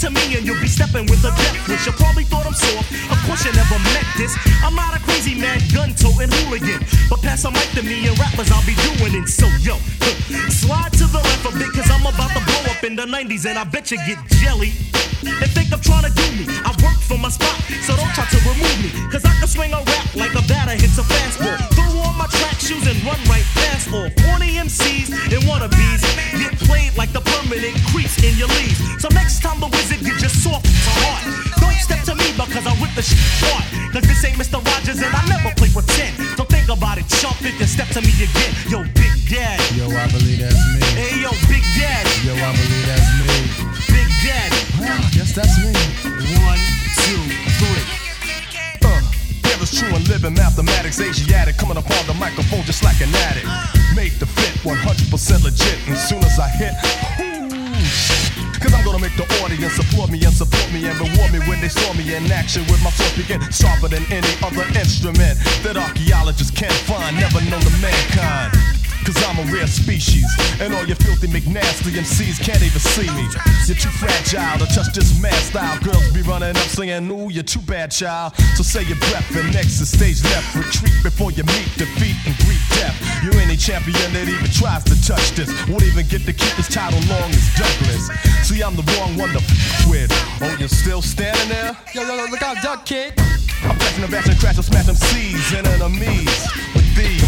to 0.00 0.10
me 0.10 0.32
and 0.32 0.46
you'll 0.46 0.60
be 0.60 0.68
stepping 0.68 1.04
with 1.12 1.20
a 1.28 1.32
death 1.36 1.68
wish. 1.68 1.84
You 1.84 1.92
probably 1.92 2.24
thought 2.24 2.46
I'm 2.48 2.56
soft. 2.56 2.88
Of 3.12 3.20
course, 3.28 3.44
you 3.44 3.52
never 3.52 3.76
met 3.92 4.06
this. 4.16 4.32
I'm 4.64 4.74
not 4.74 4.96
a 4.96 5.00
crazy 5.04 5.36
mad 5.36 5.60
gun 5.76 5.92
toting 5.92 6.32
hooligan. 6.32 6.80
But 7.12 7.20
pass 7.20 7.44
a 7.44 7.50
mic 7.50 7.68
to 7.76 7.82
me 7.82 8.08
and 8.08 8.16
rappers, 8.16 8.48
I'll 8.48 8.64
be 8.64 8.72
doing 8.80 9.12
it. 9.12 9.28
So, 9.28 9.44
yo, 9.60 9.76
slide 10.48 10.92
to 10.96 11.04
the 11.04 11.20
left 11.20 11.44
a 11.44 11.52
bit, 11.52 11.68
cause 11.76 11.90
I'm 11.92 12.00
about 12.08 12.32
to 12.32 12.40
blow 12.40 12.72
up 12.72 12.82
in 12.82 12.96
the 12.96 13.04
90s 13.04 13.44
and 13.44 13.58
I 13.58 13.64
bet 13.64 13.90
you 13.90 13.98
get 14.08 14.16
jelly. 14.40 14.72
And 15.20 15.50
think 15.52 15.68
I'm 15.68 15.84
trying 15.84 16.08
to 16.08 16.12
do 16.16 16.26
me. 16.32 16.48
I 16.64 16.72
work 16.80 16.96
for 17.04 17.18
my 17.20 17.28
spot, 17.28 17.60
so 17.84 17.92
don't 17.92 18.08
try 18.16 18.24
to 18.24 18.38
remove 18.48 18.76
me. 18.80 18.88
Cause 19.12 19.24
I 19.28 19.36
can 19.36 19.48
swing 19.48 19.76
a 19.76 19.84
rap 19.84 20.06
like 20.16 20.32
a 20.32 20.40
batter 20.48 20.80
hits 20.80 20.96
a 20.96 21.04
fastball. 21.04 21.60
Throw 21.76 21.92
on 22.08 22.16
my 22.16 22.26
track 22.40 22.56
shoes 22.56 22.88
and 22.88 22.96
run 23.04 23.20
right 23.28 23.44
fast 23.52 23.92
off. 23.92 24.08
20 24.16 24.64
MCs 24.64 25.12
and 25.12 25.44
wannabes 25.44 26.00
get 26.40 26.59
played 26.70 26.94
like 26.94 27.10
the 27.10 27.20
permanent 27.20 27.74
crease 27.90 28.14
in 28.22 28.38
your 28.38 28.46
leaves. 28.54 28.78
So 29.02 29.10
next 29.10 29.42
time 29.42 29.58
the 29.58 29.66
wizard 29.66 30.06
get 30.06 30.22
your 30.22 30.30
soft 30.30 30.64
to 30.70 30.92
heart. 31.02 31.22
Don't 31.58 31.74
step 31.82 32.06
to 32.06 32.14
me 32.14 32.30
because 32.38 32.62
I 32.62 32.72
rip 32.78 32.94
the 32.94 33.02
shit 33.02 33.18
apart. 33.18 33.66
Cause 33.90 34.06
this 34.06 34.22
ain't 34.22 34.38
Mr. 34.38 34.62
Rogers 34.62 35.02
and 35.02 35.10
I 35.10 35.22
never 35.26 35.50
play 35.58 35.70
pretend. 35.74 36.14
So 36.38 36.46
think 36.46 36.70
about 36.70 37.02
it, 37.02 37.10
chump, 37.18 37.42
if 37.42 37.58
you 37.58 37.66
step 37.66 37.90
to 37.98 38.00
me 38.00 38.14
again. 38.22 38.52
Yo, 38.70 38.86
Big 38.94 39.14
Daddy. 39.26 39.66
Yo, 39.74 39.90
I 39.90 40.06
believe 40.14 40.38
that's 40.38 40.62
me. 40.70 40.80
Hey, 40.94 41.18
yo, 41.18 41.34
Big 41.50 41.64
Daddy. 41.74 42.14
Yo, 42.22 42.38
I 42.38 42.50
believe 42.54 42.86
that's 42.86 43.10
me. 43.18 43.34
Big 43.90 44.08
Daddy. 44.22 44.60
Ah, 44.86 45.02
yes, 45.10 45.34
that's 45.34 45.58
me. 45.58 45.74
One, 46.46 46.69
true 49.80 49.96
and 49.96 50.06
living 50.08 50.34
mathematics, 50.34 51.00
Asiatic, 51.00 51.56
coming 51.56 51.76
up 51.76 51.88
on 51.88 52.06
the 52.06 52.14
microphone 52.14 52.62
just 52.64 52.84
like 52.84 53.00
an 53.00 53.08
addict. 53.30 53.48
Made 53.96 54.12
to 54.20 54.26
fit, 54.26 54.52
100% 54.60 55.42
legit. 55.42 55.78
And 55.88 55.96
soon 55.96 56.22
as 56.22 56.38
I 56.38 56.48
hit. 56.48 56.74
Cause 58.60 58.74
I'm 58.74 58.84
gonna 58.84 59.00
make 59.00 59.16
the 59.16 59.24
audience 59.40 59.72
support 59.72 60.10
me 60.10 60.22
and 60.22 60.34
support 60.34 60.68
me 60.70 60.84
and 60.84 61.00
reward 61.00 61.32
me 61.32 61.40
when 61.48 61.62
they 61.62 61.72
saw 61.72 61.94
me 61.94 62.14
in 62.14 62.30
action 62.30 62.60
with 62.68 62.82
my 62.84 62.90
sword 62.90 63.16
begin 63.16 63.40
sharper 63.50 63.88
than 63.88 64.04
any 64.12 64.28
other 64.44 64.68
instrument 64.76 65.40
that 65.64 65.80
archaeologists 65.80 66.52
can't 66.52 66.80
find, 66.84 67.16
never 67.16 67.40
known 67.48 67.64
to 67.64 67.72
mankind. 67.80 68.59
Cause 69.10 69.26
I'm 69.26 69.42
a 69.42 69.52
rare 69.52 69.66
species, 69.66 70.22
and 70.60 70.72
all 70.72 70.86
your 70.86 70.94
filthy 70.94 71.26
McNasty 71.26 71.90
MCs 71.98 72.38
can't 72.38 72.62
even 72.62 72.78
see 72.78 73.10
me. 73.10 73.26
You're 73.66 73.74
too 73.74 73.90
fragile 73.98 74.62
to 74.62 74.72
touch 74.72 74.94
this 74.94 75.20
mad 75.20 75.34
style. 75.34 75.80
Girls 75.82 76.12
be 76.12 76.22
running 76.22 76.50
up 76.54 76.70
singing, 76.70 77.10
Ooh, 77.10 77.28
you're 77.28 77.42
too 77.42 77.58
bad, 77.62 77.90
child. 77.90 78.36
So 78.54 78.62
say 78.62 78.84
your 78.84 78.98
breath 79.10 79.26
and 79.34 79.52
next 79.52 79.80
is 79.80 79.90
stage 79.90 80.22
left. 80.22 80.54
Retreat 80.54 80.94
before 81.02 81.32
you 81.32 81.42
meet 81.42 81.66
defeat 81.74 82.14
and 82.22 82.38
greet 82.46 82.62
death. 82.78 82.94
You 83.26 83.34
any 83.40 83.56
champion 83.56 83.98
that 84.14 84.30
even 84.30 84.46
tries 84.54 84.84
to 84.86 84.94
touch 85.02 85.34
this 85.34 85.50
won't 85.66 85.82
even 85.82 86.06
get 86.06 86.22
to 86.30 86.32
keep 86.32 86.54
his 86.54 86.68
title 86.68 87.02
long 87.10 87.34
as 87.34 87.50
Douglas. 87.58 88.14
See, 88.46 88.62
I'm 88.62 88.76
the 88.78 88.86
wrong 88.94 89.18
one 89.18 89.34
to 89.34 89.42
f 89.42 89.90
with. 89.90 90.14
Oh, 90.38 90.54
you're 90.60 90.70
still 90.70 91.02
standing 91.02 91.48
there? 91.48 91.76
Yo, 91.98 92.06
yo, 92.06 92.14
yo, 92.14 92.30
look 92.30 92.42
out, 92.42 92.62
duck 92.62 92.86
kid. 92.86 93.18
I'm 93.66 93.74
flexing 93.74 94.06
the 94.06 94.08
bash 94.08 94.28
and 94.28 94.38
crash 94.38 94.54
and 94.54 94.64
smash 94.64 94.86
them 94.86 94.94
C's 94.94 95.52
and 95.52 95.66
enemies 95.66 96.69
these. 97.02 97.22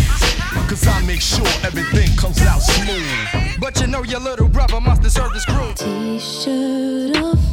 Cause 0.68 0.86
I 0.86 1.02
make 1.06 1.20
sure 1.20 1.46
everything 1.62 2.14
comes 2.16 2.40
out 2.42 2.60
smooth. 2.60 3.60
But 3.60 3.80
you 3.80 3.86
know 3.86 4.02
your 4.02 4.20
little 4.20 4.48
brother 4.48 4.80
must 4.80 5.02
deserve 5.02 5.32
this 5.32 5.44
groove. 5.46 5.76
T-shirt 5.76 7.16
off, 7.22 7.52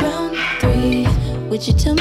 round 0.00 0.36
three 0.60 1.06
Would 1.48 1.66
you 1.66 1.74
tell 1.74 1.91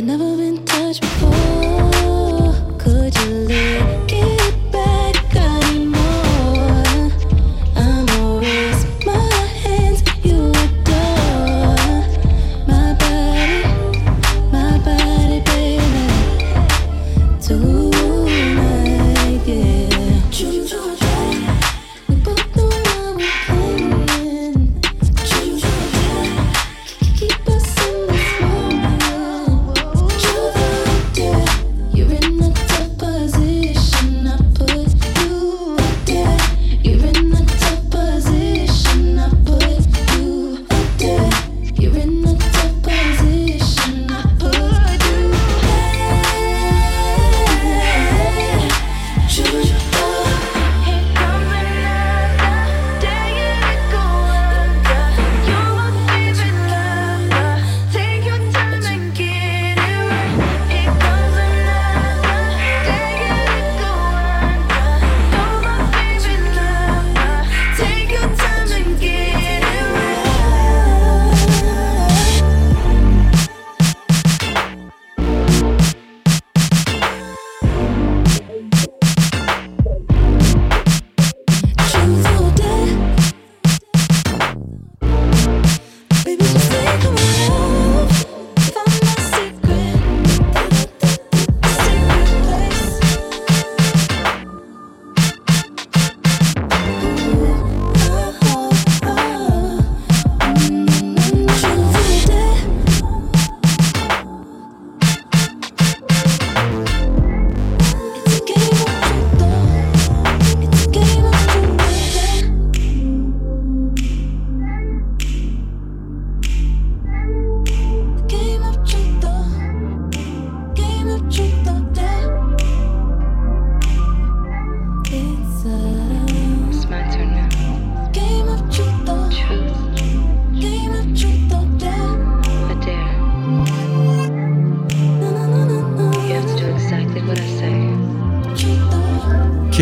never 0.00 0.37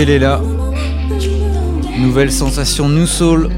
elle 0.09 0.13
est 0.13 0.19
là. 0.21 0.41
Nouvelle 1.99 2.31
sensation 2.31 2.89
New 2.89 3.07
Soul. 3.07 3.51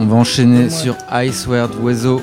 On 0.00 0.06
va 0.06 0.16
enchaîner 0.16 0.70
sur 0.70 0.96
Ice 1.22 1.46
Word 1.46 1.70
Wezo 1.82 2.22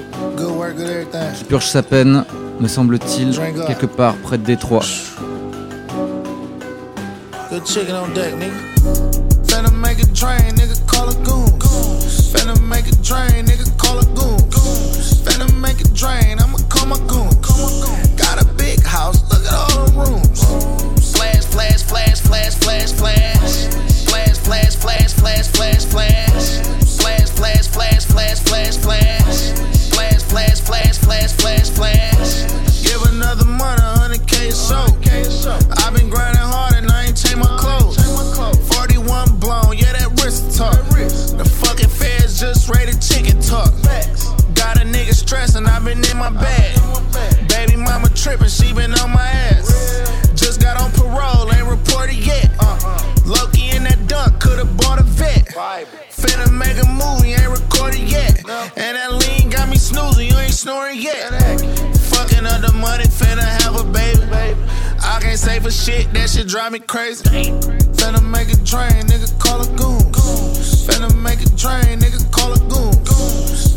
qui 1.36 1.43
purge 1.43 1.68
sa 1.68 1.84
peine 1.84 2.26
me 2.60 2.68
semble-t-il, 2.68 3.39
quelque 3.68 3.86
part 3.86 4.16
près 4.16 4.38
de 4.38 4.43
Détroit. 4.43 4.84
Shit, 65.88 66.14
that 66.14 66.30
shit 66.30 66.48
drive 66.48 66.72
me 66.74 66.80
crazy. 66.80 67.24
Finna 67.96 68.22
make 68.22 68.50
it 68.50 68.64
drain, 68.64 69.08
nigga, 69.08 69.28
call 69.40 69.62
a 69.62 69.68
goon. 69.80 70.04
Finna 70.84 71.10
make 71.16 71.42
it 71.42 71.56
drain, 71.56 72.00
nigga, 72.00 72.20
call 72.32 72.52
a 72.52 72.60
goon. 72.68 72.94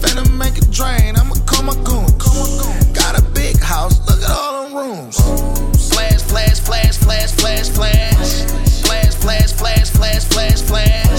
Finna 0.03 0.27
make 0.37 0.59
it 0.59 0.71
drain, 0.71 1.17
I'ma 1.17 1.35
call 1.47 1.63
my 1.63 1.75
goon. 1.87 2.11
Got 2.93 3.19
a 3.19 3.23
big 3.33 3.59
house, 3.61 3.95
look 4.09 4.23
at 4.23 4.31
all 4.31 4.65
them 4.65 4.75
rooms. 4.75 5.17
Flash, 5.95 6.23
flash, 6.23 6.59
flash, 6.59 6.97
flash, 6.99 7.31
flash. 7.33 7.71
Flash, 7.71 9.15
flash, 9.15 9.53
flash, 9.53 9.91
flash, 9.91 10.25
flash, 10.25 10.63
flash. 10.63 10.63
Flash, 10.63 11.10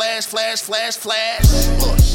Flash, 0.00 0.26
flash, 0.28 0.62
flash, 0.62 0.96
flash, 0.96 1.44
flash. 1.78 2.14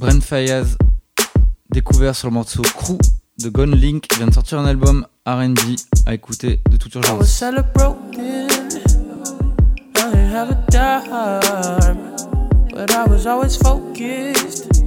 Brent 0.00 0.20
Fayaz, 0.24 0.76
découvert 1.70 2.16
sur 2.16 2.26
le 2.26 2.34
morceau 2.34 2.62
Crew 2.62 2.98
de 3.38 3.50
Gone 3.50 3.76
Link, 3.76 4.12
vient 4.16 4.26
de 4.26 4.34
sortir 4.34 4.58
un 4.58 4.66
album 4.66 5.06
RB 5.24 5.76
à 6.06 6.14
écouter 6.14 6.60
de 6.68 6.76
toute 6.76 6.96
I 6.96 6.98
was 6.98 7.04
urgence. 7.06 7.40
I 9.96 10.10
didn't 10.10 10.32
have 10.32 10.50
a 10.50 10.56
dime, 10.70 11.99
but 12.80 12.92
I 12.92 13.06
was 13.06 13.26
always 13.26 13.58
focused. 13.58 14.82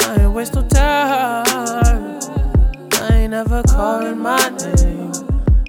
I 0.00 0.16
ain't 0.18 0.32
waste 0.32 0.54
no 0.54 0.66
time. 0.66 2.18
I 2.92 3.08
ain't 3.12 3.32
ever 3.32 3.62
calling 3.68 4.18
my 4.18 4.48
name. 4.48 5.12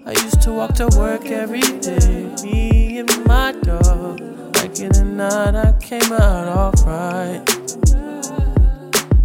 I 0.07 0.13
used 0.13 0.41
to 0.41 0.51
walk 0.51 0.73
to 0.82 0.88
work 0.97 1.27
every 1.27 1.61
day. 1.61 2.34
Me 2.41 2.97
and 2.97 3.25
my 3.27 3.51
dog, 3.51 4.19
like 4.55 4.80
in 4.80 4.91
the 4.91 5.03
night, 5.05 5.53
I 5.53 5.71
came 5.73 6.11
out 6.13 6.47
alright. 6.47 7.47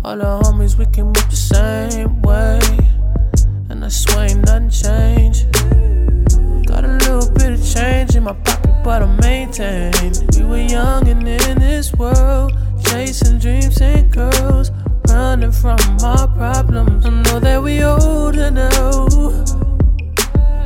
All 0.05 0.18
the 0.18 0.42
homies, 0.44 0.76
we 0.76 0.84
can 0.84 1.07
move 1.07 1.30
the 1.30 1.36
same 1.36 2.20
way. 2.20 2.61
And 3.70 3.82
I 3.82 3.88
swear 3.88 4.28
ain't 4.28 4.44
nothing 4.44 4.68
changed. 4.68 5.50
Got 6.68 6.84
a 6.84 6.98
little 6.98 7.30
bit 7.32 7.52
of 7.52 7.64
change 7.66 8.14
in 8.14 8.24
my 8.24 8.34
pocket, 8.34 8.63
but 8.85 9.03
I 9.03 9.07
maintain. 9.22 9.93
We 10.37 10.45
were 10.45 10.59
young 10.59 11.09
and 11.09 11.26
in 11.26 11.59
this 11.59 11.95
world, 11.95 12.53
chasing 12.85 13.39
dreams 13.39 13.80
and 13.80 14.12
girls, 14.12 14.70
running 15.09 15.53
from 15.53 15.78
our 16.03 16.28
problems. 16.28 17.07
I 17.07 17.11
know 17.11 17.41
that 17.41 17.62
we 17.62 17.82
older 17.82 18.51
now, 18.51 19.07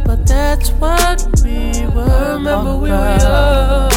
but 0.04 0.26
that's 0.26 0.70
what 0.72 1.24
we 1.44 1.86
were. 1.94 2.34
Remember 2.34 2.74
we 2.76 2.90
were 2.90 3.18
young, 3.20 3.92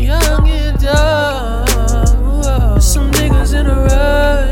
young 0.00 0.48
and 0.48 0.78
dumb. 0.80 2.80
Some 2.80 3.10
niggas 3.10 3.52
in 3.58 3.66
a 3.66 3.74
rush 3.74 4.51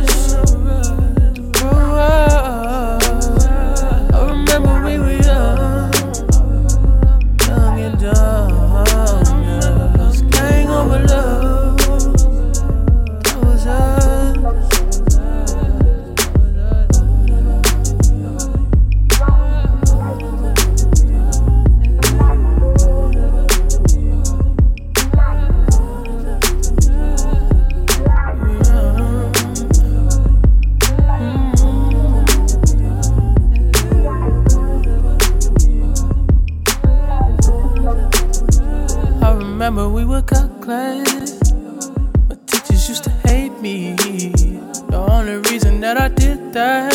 that 46.53 46.93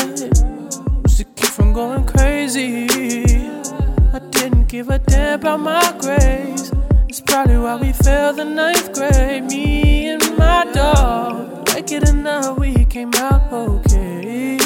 was 1.03 1.17
to 1.17 1.23
keep 1.23 1.49
from 1.49 1.73
going 1.73 2.05
crazy. 2.05 2.85
I 4.13 4.19
didn't 4.31 4.67
give 4.67 4.89
a 4.89 4.99
damn 4.99 5.39
about 5.39 5.59
my 5.61 5.95
grades. 5.99 6.71
It's 7.07 7.21
probably 7.21 7.57
why 7.57 7.75
we 7.77 7.93
failed 7.93 8.37
the 8.37 8.45
ninth 8.45 8.93
grade. 8.93 9.43
Me 9.45 10.09
and 10.09 10.37
my 10.37 10.65
dog, 10.73 11.69
like 11.69 11.91
it 11.91 12.09
or 12.09 12.13
not, 12.13 12.59
we 12.59 12.85
came 12.85 13.13
out 13.15 13.53
okay. 13.53 14.57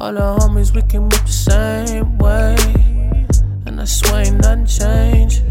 All 0.00 0.12
the 0.12 0.36
homies, 0.38 0.74
we 0.74 0.82
can 0.82 1.02
move 1.02 1.24
the 1.24 1.28
same 1.28 2.18
way. 2.18 2.56
And 3.66 3.80
I 3.80 3.84
swear 3.84 4.26
ain't 4.26 4.38
nothing 4.38 4.66
changed. 4.66 5.42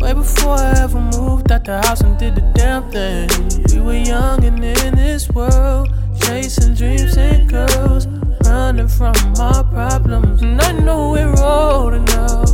Way 0.00 0.12
before 0.12 0.56
I 0.56 0.82
ever 0.82 1.00
moved 1.00 1.50
out 1.50 1.64
the 1.64 1.80
house 1.82 2.00
and 2.02 2.16
did 2.18 2.36
the 2.36 2.42
damn 2.54 2.90
thing. 2.90 3.28
We 3.72 3.80
were 3.80 3.96
young 3.96 4.44
and 4.44 4.64
in 4.64 4.94
this 4.94 5.28
world, 5.30 5.90
chasing 6.24 6.74
dreams 6.74 7.16
and 7.16 7.48
girls, 7.48 8.06
running 8.44 8.88
from 8.88 9.14
my 9.36 9.62
problems. 9.70 10.42
And 10.42 10.60
I 10.60 10.72
know 10.72 11.10
we're 11.12 11.34
older 11.42 12.00
now, 12.00 12.44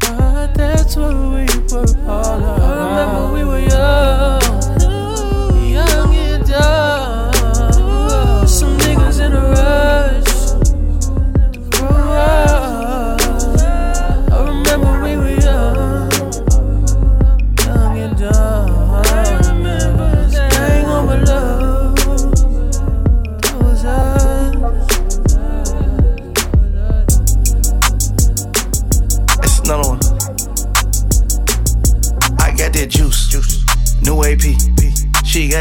but 0.00 0.54
that's 0.54 0.96
what 0.96 1.14
we 1.14 1.46
were 1.70 1.86
all 2.08 2.38
about. 2.38 2.60
I 2.60 2.72
remember 2.88 3.34
we 3.34 3.44
were 3.44 3.60
young 3.60 4.61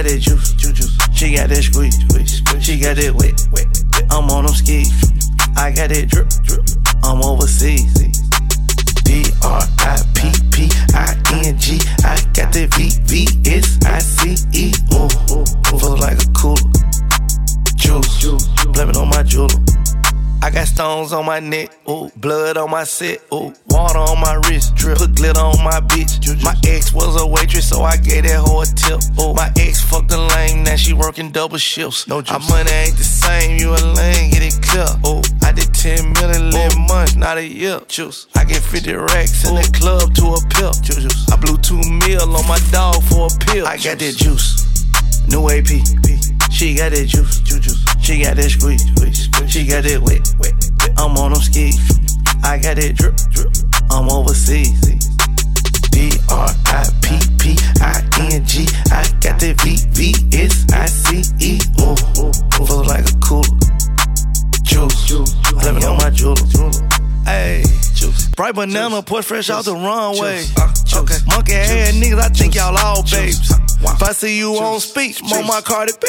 got 0.01 0.09
that 0.09 0.19
juice, 0.19 0.53
juice, 0.53 0.73
juice. 0.73 0.97
She 1.13 1.35
got 1.35 1.49
that 1.49 1.61
squeeze, 1.61 1.97
squeeze. 2.09 2.37
squeeze. 2.37 2.65
She 2.65 2.79
got 2.79 2.95
that 2.95 3.13
wet, 3.13 3.37
wet. 3.53 3.67
I'm 4.09 4.29
on 4.31 4.45
them 4.45 4.53
skis. 4.53 4.89
I 5.57 5.71
got 5.71 5.89
that 5.89 6.09
drip, 6.09 6.29
drip. 6.41 6.65
I'm 7.03 7.21
overseas. 7.21 7.93
D 9.05 9.29
R 9.43 9.61
I 9.61 10.01
P 10.17 10.33
P 10.49 10.69
I 10.97 11.13
N 11.45 11.57
G. 11.57 11.77
I 12.01 12.17
got 12.33 12.49
that 12.53 12.73
V 12.73 12.89
V 13.05 13.27
S 13.45 13.77
I 13.85 13.99
C 13.99 14.33
E. 14.57 14.73
Ooh, 14.97 15.45
feel 15.77 15.97
like 15.97 16.17
a 16.17 16.29
cooler. 16.33 16.57
Juice, 17.77 18.47
blame 18.73 18.89
it 18.89 18.97
on 18.97 19.09
my 19.09 19.21
jeweler. 19.21 19.53
I 20.41 20.49
got 20.49 20.65
Stones 20.65 21.13
on 21.13 21.25
my 21.25 21.39
neck, 21.39 21.69
blood 22.21 22.55
on 22.55 22.69
my 22.69 22.83
set, 22.83 23.19
ooh, 23.33 23.53
water 23.67 23.97
on 23.97 24.21
my 24.21 24.35
wrist, 24.47 24.75
drip, 24.75 24.99
put 24.99 25.15
glitter 25.15 25.39
on 25.39 25.57
my 25.63 25.81
bitch. 25.81 26.21
My 26.43 26.55
ex 26.67 26.93
was 26.93 27.19
a 27.19 27.25
waitress, 27.25 27.67
so 27.67 27.81
I 27.81 27.97
gave 27.97 28.23
that 28.23 28.39
hoe 28.45 28.61
a 28.61 28.65
tip. 28.65 29.01
Ooh, 29.19 29.33
my 29.33 29.51
ex 29.57 29.83
fucked 29.83 30.11
a 30.11 30.17
lame, 30.17 30.63
now 30.63 30.75
she 30.75 30.93
working 30.93 31.31
double 31.31 31.57
shifts. 31.57 32.07
No 32.07 32.21
juice. 32.21 32.31
Our 32.31 32.39
money 32.49 32.71
ain't 32.71 32.95
the 32.95 33.03
same, 33.03 33.57
you 33.57 33.71
a 33.71 33.81
lame, 33.97 34.29
get 34.31 34.43
it 34.43 34.61
clear. 34.61 34.85
Ooh, 35.05 35.21
I 35.41 35.51
did 35.51 35.73
10 35.73 36.13
million 36.13 36.53
in 36.53 36.87
months, 36.87 37.15
not 37.15 37.37
a 37.37 37.45
year. 37.45 37.81
Juice, 37.87 38.27
I 38.35 38.45
get 38.45 38.61
50 38.61 38.93
racks 38.93 39.43
in 39.49 39.55
the 39.55 39.67
club 39.73 40.13
to 40.15 40.37
a 40.37 40.41
pill. 40.53 40.73
Juice, 40.85 41.25
I 41.33 41.35
blew 41.37 41.57
two 41.57 41.81
mil 42.05 42.21
on 42.21 42.47
my 42.47 42.59
dog 42.71 43.01
for 43.03 43.27
a 43.27 43.33
pill. 43.49 43.65
I 43.65 43.77
got 43.77 43.97
that 43.97 44.15
juice, 44.15 44.85
new 45.27 45.49
AP. 45.49 45.73
She 46.51 46.75
got 46.75 46.91
that 46.91 47.05
juice, 47.07 47.39
juice. 47.41 47.81
She 48.01 48.21
got 48.21 48.35
that 48.35 48.49
squeeze. 48.49 48.85
She 49.51 49.65
got 49.65 49.83
that 49.83 50.01
wet. 50.01 50.21
I'm 50.97 51.17
on 51.17 51.33
them 51.33 51.41
skis. 51.41 52.10
I 52.43 52.57
got 52.57 52.77
it 52.77 52.95
drip, 52.95 53.15
drip. 53.31 53.49
I'm 53.91 54.09
overseas. 54.09 54.79
D 55.91 56.11
R 56.29 56.47
I 56.65 56.87
P 57.01 57.19
P 57.37 57.55
I 57.81 58.01
N 58.31 58.45
G. 58.45 58.67
I 58.91 59.03
got 59.19 59.39
that 59.39 59.59
V 59.61 59.77
V 59.91 60.13
S 60.37 60.65
I 60.73 60.85
C 60.87 61.23
E. 61.39 61.59
Ooh, 61.81 61.95
flow 62.65 62.81
like 62.81 63.05
a 63.05 63.13
cooler. 63.19 63.43
Juice, 64.63 65.11
let 65.63 65.75
me 65.75 65.83
on 65.85 65.97
my 65.97 66.09
jeweler. 66.09 66.35
Hey, 67.25 67.63
juice. 67.93 68.29
Bright 68.29 68.55
banana, 68.55 69.01
put 69.01 69.25
fresh 69.25 69.49
out 69.49 69.65
the 69.65 69.73
runway. 69.73 70.45
Okay, 70.93 71.17
monkey 71.27 71.51
head 71.53 71.93
niggas, 71.95 72.19
I 72.19 72.29
think 72.29 72.55
y'all 72.55 72.77
all 72.77 73.03
babes. 73.03 73.51
If 73.81 74.01
I 74.01 74.13
see 74.13 74.37
you 74.37 74.53
on 74.53 74.79
speech, 74.79 75.21
on 75.23 75.45
my 75.45 75.61
Cardi 75.61 75.93
B. 76.01 76.07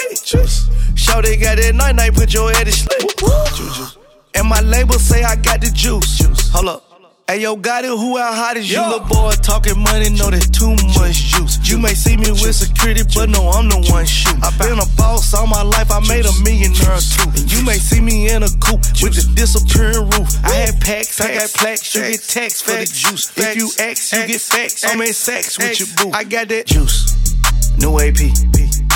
Show 0.94 1.22
they 1.22 1.36
got 1.36 1.56
that 1.56 1.74
night 1.74 1.96
night, 1.96 2.14
put 2.14 2.32
your 2.32 2.52
head 2.52 2.66
to 2.66 2.72
sleep. 2.72 4.01
And 4.34 4.48
my 4.48 4.60
label 4.60 4.98
say 4.98 5.22
I 5.22 5.36
got 5.36 5.60
the 5.60 5.70
juice. 5.70 6.20
Hold 6.52 6.68
up. 6.68 6.92
Hey 7.28 7.40
yo, 7.40 7.56
got 7.56 7.84
it, 7.84 7.88
who 7.88 8.18
out 8.18 8.34
hot 8.34 8.56
as 8.56 8.70
you? 8.70 8.82
Little 8.82 9.06
boy 9.06 9.32
talking 9.40 9.78
money, 9.78 10.10
know 10.10 10.28
that's 10.28 10.50
too 10.50 10.74
much 10.98 11.32
juice. 11.32 11.56
You 11.64 11.78
may 11.78 11.94
see 11.94 12.16
me 12.16 12.30
with 12.32 12.54
security, 12.54 13.02
but 13.14 13.30
no, 13.30 13.48
I'm 13.48 13.68
the 13.68 13.78
one 13.88 14.04
shoot. 14.04 14.36
i 14.42 14.50
been 14.58 14.78
a 14.78 14.84
boss 14.98 15.32
all 15.32 15.46
my 15.46 15.62
life, 15.62 15.90
I 15.90 16.00
made 16.08 16.26
a 16.26 16.34
millionaire 16.42 16.98
too. 16.98 17.30
And 17.32 17.46
you 17.48 17.64
may 17.64 17.78
see 17.78 18.00
me 18.00 18.28
in 18.28 18.42
a 18.42 18.50
coupe 18.60 18.84
with 19.00 19.14
the 19.14 19.24
disappearing 19.32 20.10
roof. 20.10 20.28
I 20.44 20.66
had 20.66 20.80
packs, 20.80 21.20
I 21.20 21.32
got 21.32 21.48
plaques, 21.54 21.94
you 21.94 22.02
get 22.02 22.20
tax 22.20 22.60
for 22.60 22.76
the 22.76 22.84
juice. 22.84 23.32
If 23.38 23.56
you 23.56 23.70
X, 23.78 24.12
you 24.12 24.26
get 24.26 24.40
facts. 24.40 24.84
I'm 24.84 25.00
in 25.00 25.14
sex 25.14 25.56
with 25.56 25.78
your 25.78 25.88
boo. 25.96 26.10
I 26.12 26.24
got 26.24 26.48
that 26.48 26.66
juice, 26.66 27.16
new 27.78 27.96
AP. 27.96 28.18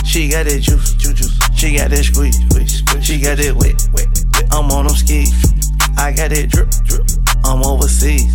She 0.04 0.28
got 0.28 0.44
that 0.44 0.60
juice, 0.60 0.92
juice. 0.98 1.32
She 1.56 1.78
got 1.78 1.88
that 1.88 2.04
squeeze. 2.04 2.36
She 3.00 3.20
got 3.20 3.38
that 3.38 3.54
wet, 3.54 3.80
wet. 3.94 4.35
I'm 4.50 4.70
on 4.70 4.86
them 4.86 4.96
skis. 4.96 5.32
I 5.98 6.12
got 6.12 6.30
that 6.30 6.48
drip, 6.50 6.70
drip. 6.84 7.06
I'm 7.44 7.62
overseas. 7.64 8.34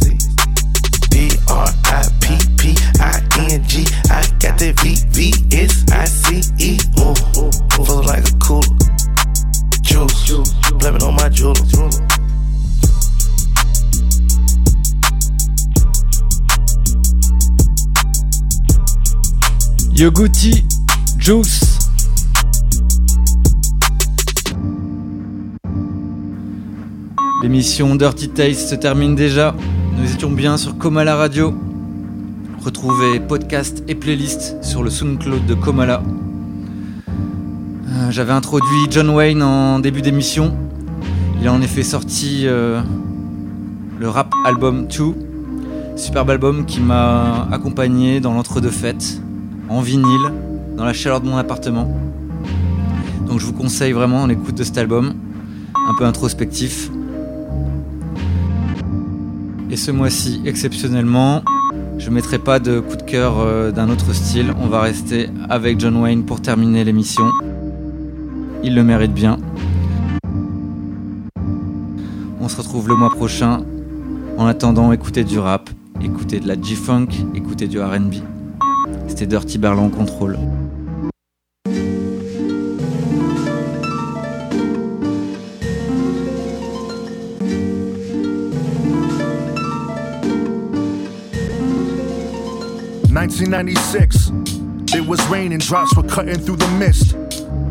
B 1.09 1.30
R 1.49 1.68
I 1.86 2.07
P 2.22 2.38
P 2.57 2.76
I 2.99 3.20
N 3.51 3.64
G. 3.68 3.86
I 4.09 4.26
got 4.39 4.57
that 4.59 4.80
V 4.82 4.95
V 5.12 5.34
S 5.55 5.86
I 5.91 6.05
C 6.05 6.41
E. 6.57 6.80
Ooh, 6.99 7.16
flow 7.86 8.01
like 8.01 8.24
a 8.24 8.34
cooler. 8.39 8.64
Juice, 9.82 10.32
blame 10.80 10.95
it 10.95 11.03
on 11.03 11.16
my 11.16 11.30
jeweler. 11.30 11.55
Yo 19.93 20.09
Gotti, 20.09 20.64
Juice. 21.18 21.70
L'émission 27.42 27.96
Dirty 27.96 28.30
Taste 28.30 28.70
se 28.70 28.76
termine 28.76 29.16
déjà. 29.16 29.56
Nous 29.98 30.14
étions 30.14 30.30
bien 30.30 30.58
sur 30.58 30.78
Komala 30.78 31.16
Radio. 31.16 31.56
Retrouvez 32.64 33.20
podcast 33.20 33.84
et 33.88 33.96
playlist 33.96 34.64
sur 34.64 34.84
le 34.84 34.92
SoundCloud 34.92 35.48
de 35.48 35.56
Komala. 35.56 36.04
Euh, 37.88 38.12
J'avais 38.12 38.34
introduit 38.34 38.86
John 38.92 39.10
Wayne 39.10 39.42
en 39.42 39.80
début 39.80 40.04
d'émission. 40.04 40.54
Il 41.42 41.48
a 41.48 41.54
en 41.54 41.64
effet 41.64 41.82
sorti 41.82 42.44
euh, 42.46 42.80
le 44.00 44.08
rap 44.08 44.32
album 44.46 44.86
2. 44.86 45.96
Superbe 45.96 46.30
album 46.30 46.66
qui 46.66 46.80
m'a 46.80 47.48
accompagné 47.52 48.20
dans 48.20 48.36
l'entre-deux 48.36 48.70
fêtes, 48.70 49.20
en 49.68 49.82
vinyle, 49.82 50.32
dans 50.78 50.86
la 50.86 50.94
chaleur 50.94 51.22
de 51.22 51.28
mon 51.28 51.38
appartement. 51.38 51.92
Donc 53.28 53.39
je 53.39 53.46
vous 53.48 53.54
conseille 53.54 53.94
vraiment 53.94 54.28
l'écoute 54.28 54.56
de 54.56 54.64
cet 54.64 54.78
album, 54.78 55.14
un 55.76 55.96
peu 55.98 56.06
introspectif. 56.06 56.92
Et 59.72 59.78
ce 59.78 59.89
mois-ci, 59.89 60.41
exceptionnellement, 60.43 61.43
je 61.97 62.09
ne 62.09 62.15
mettrai 62.15 62.39
pas 62.39 62.59
de 62.59 62.82
coup 62.82 62.97
de 62.97 63.03
cœur 63.03 63.39
euh, 63.39 63.72
d'un 63.72 63.89
autre 63.89 64.11
style. 64.11 64.53
On 64.61 64.67
va 64.67 64.82
rester 64.82 65.30
avec 65.49 65.80
John 65.80 65.95
Wayne 65.95 66.26
pour 66.26 66.41
terminer 66.41 66.84
l'émission. 66.84 67.24
Il 68.65 68.76
le 68.76 68.84
mérite 68.84 69.13
bien. 69.13 69.38
On 72.41 72.49
se 72.49 72.57
retrouve 72.57 72.89
le 72.89 72.97
mois 72.97 73.11
prochain. 73.11 73.61
En 74.38 74.45
attendant, 74.45 74.91
écoutez 74.91 75.24
du 75.24 75.39
rap, 75.39 75.69
écoutez 76.03 76.41
de 76.41 76.49
la 76.49 76.61
G-Funk, 76.61 77.07
écoutez 77.34 77.69
du 77.69 77.80
RB. 77.80 78.15
C'était 79.07 79.26
Dirty 79.26 79.57
Berlin 79.57 79.88
Control. 79.88 80.38
1996. 93.50 94.94
It 94.94 95.08
was 95.08 95.26
raining, 95.28 95.60
drops 95.60 95.96
were 95.96 96.04
cutting 96.04 96.38
through 96.38 96.58
the 96.58 96.68
mist. 96.78 97.16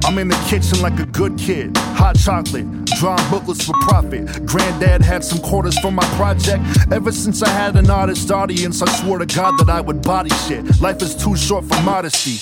I'm 0.05 0.19
in 0.19 0.29
the 0.29 0.47
kitchen 0.49 0.83
like 0.83 0.99
a 0.99 1.07
good 1.07 1.39
kid. 1.39 1.77
Hot 1.77 2.17
chocolate, 2.17 2.67
drawing 2.99 3.31
booklets 3.31 3.65
for 3.65 3.75
profit. 3.83 4.47
Granddad 4.47 5.03
had 5.03 5.23
some 5.23 5.39
quarters 5.39 5.79
for 5.79 5.93
my 5.93 6.05
project. 6.17 6.65
Ever 6.91 7.13
since 7.13 7.43
I 7.43 7.49
had 7.51 7.77
an 7.77 7.89
artist 7.89 8.31
audience, 8.33 8.83
I 8.83 8.91
swore 8.91 9.19
to 9.19 9.27
God 9.27 9.59
that 9.59 9.69
I 9.69 9.81
would 9.81 10.03
body 10.03 10.31
shit. 10.49 10.81
Life 10.81 11.03
is 11.03 11.15
too 11.15 11.37
short 11.37 11.65
for 11.67 11.81
modesty. 11.83 12.41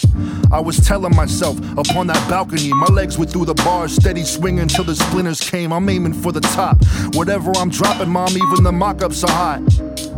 I 0.50 0.60
was 0.60 0.78
telling 0.78 1.14
myself 1.14 1.58
upon 1.76 2.06
that 2.06 2.30
balcony, 2.30 2.72
my 2.72 2.86
legs 2.86 3.18
were 3.18 3.26
through 3.26 3.46
the 3.46 3.54
bars, 3.54 3.94
steady 3.94 4.24
swinging 4.24 4.68
till 4.68 4.84
the 4.84 4.94
splinters 4.94 5.40
came. 5.40 5.72
I'm 5.72 5.88
aiming 5.88 6.14
for 6.14 6.32
the 6.32 6.40
top. 6.40 6.82
Whatever 7.14 7.52
I'm 7.56 7.68
dropping, 7.68 8.08
mom, 8.08 8.30
even 8.30 8.64
the 8.64 8.72
mock 8.72 9.02
ups 9.02 9.22
are 9.24 9.30
hot. 9.30 10.17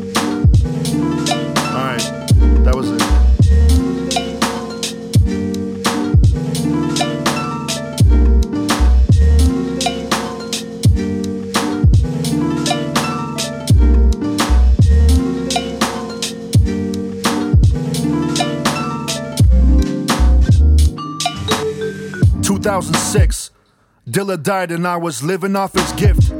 2006. 22.81 23.51
Dilla 24.09 24.41
died 24.41 24.71
and 24.71 24.87
I 24.87 24.97
was 24.97 25.21
living 25.21 25.55
off 25.55 25.73
his 25.73 25.91
gift. 25.93 26.31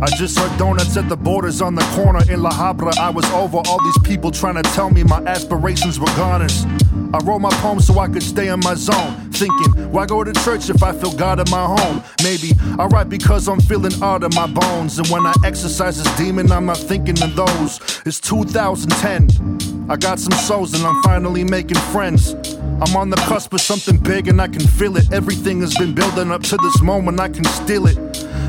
I 0.00 0.06
just 0.16 0.38
heard 0.38 0.56
donuts 0.56 0.96
at 0.96 1.08
the 1.08 1.16
borders 1.16 1.60
on 1.60 1.74
the 1.74 1.82
corner 1.96 2.20
in 2.30 2.40
La 2.40 2.50
Habra. 2.50 2.96
I 2.98 3.10
was 3.10 3.24
over 3.32 3.58
all 3.66 3.82
these 3.82 3.98
people 4.04 4.30
trying 4.30 4.54
to 4.54 4.62
tell 4.62 4.90
me 4.90 5.02
my 5.02 5.18
aspirations 5.24 5.98
were 5.98 6.06
goners. 6.16 6.64
I 7.12 7.18
wrote 7.24 7.40
my 7.40 7.50
poem 7.54 7.80
so 7.80 7.98
I 7.98 8.06
could 8.06 8.22
stay 8.22 8.48
in 8.48 8.60
my 8.60 8.74
zone. 8.74 9.12
Thinking, 9.32 9.90
why 9.90 10.06
go 10.06 10.22
to 10.22 10.32
church 10.44 10.70
if 10.70 10.82
I 10.82 10.92
feel 10.92 11.12
God 11.12 11.40
in 11.40 11.50
my 11.50 11.64
home? 11.64 12.02
Maybe 12.22 12.52
I 12.78 12.86
write 12.86 13.08
because 13.08 13.48
I'm 13.48 13.60
feeling 13.60 14.00
odd 14.00 14.22
in 14.22 14.30
my 14.34 14.46
bones. 14.46 14.98
And 14.98 15.08
when 15.08 15.26
I 15.26 15.34
exercise 15.44 16.02
this 16.02 16.16
demon, 16.16 16.52
I'm 16.52 16.66
not 16.66 16.78
thinking 16.78 17.20
of 17.22 17.34
those. 17.34 17.80
It's 18.06 18.20
2010. 18.20 19.77
I 19.90 19.96
got 19.96 20.18
some 20.18 20.38
souls 20.40 20.74
and 20.74 20.84
I'm 20.84 21.02
finally 21.02 21.44
making 21.44 21.78
friends. 21.92 22.32
I'm 22.32 22.94
on 22.94 23.08
the 23.08 23.16
cusp 23.16 23.54
of 23.54 23.60
something 23.62 23.96
big 23.96 24.28
and 24.28 24.40
I 24.40 24.46
can 24.46 24.60
feel 24.60 24.98
it. 24.98 25.10
Everything 25.12 25.62
has 25.62 25.74
been 25.78 25.94
building 25.94 26.30
up 26.30 26.42
to 26.42 26.58
this 26.58 26.82
moment, 26.82 27.18
I 27.20 27.30
can 27.30 27.44
steal 27.44 27.86
it. 27.86 27.96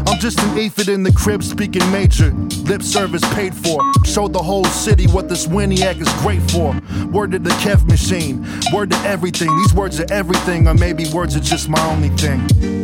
I'm 0.06 0.20
just 0.20 0.40
an 0.40 0.58
aphid 0.58 0.90
in 0.90 1.04
the 1.04 1.14
crib 1.14 1.44
speaking 1.44 1.90
major. 1.92 2.32
Lip 2.66 2.82
service 2.82 3.22
paid 3.34 3.56
for. 3.56 3.80
Show 4.04 4.28
the 4.28 4.44
whole 4.44 4.66
city 4.66 5.08
what 5.08 5.30
this 5.30 5.48
Winiac 5.48 6.02
is 6.02 6.12
great 6.22 6.42
for. 6.52 6.78
Word 7.10 7.32
to 7.32 7.40
the 7.40 7.52
Kev 7.52 7.88
machine. 7.88 8.46
Word 8.74 8.92
to 8.92 8.98
everything. 8.98 9.56
These 9.60 9.74
words 9.74 10.00
are 10.00 10.12
everything, 10.12 10.68
or 10.68 10.74
maybe 10.74 11.06
words 11.14 11.38
are 11.38 11.42
just 11.42 11.70
my 11.70 11.82
only 11.90 12.10
thing. 12.10 12.79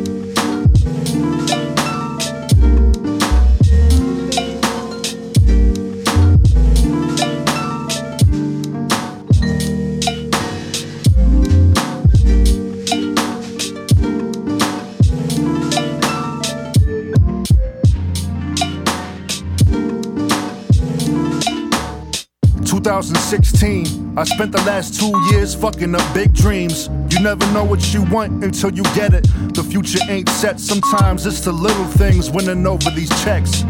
2016. 23.02 24.05
I 24.18 24.24
spent 24.24 24.54
the 24.54 24.62
last 24.62 24.98
two 24.98 25.12
years 25.30 25.54
fucking 25.54 25.94
up 25.94 26.14
big 26.14 26.34
dreams. 26.34 26.90
You 27.10 27.20
never 27.20 27.46
know 27.52 27.66
what 27.66 27.94
you 27.94 28.02
want 28.04 28.46
until 28.46 28.72
you 28.72 28.84
get 28.96 29.14
it. 29.14 29.24
The 29.54 29.62
future 29.62 30.00
ain't 30.08 30.30
set, 30.30 30.58
sometimes 30.60 31.26
it's 31.26 31.42
the 31.42 31.52
little 31.52 31.86
things 31.86 32.32
winning 32.32 32.66
over 32.66 32.90
these 32.92 33.10
checks. 33.24 33.66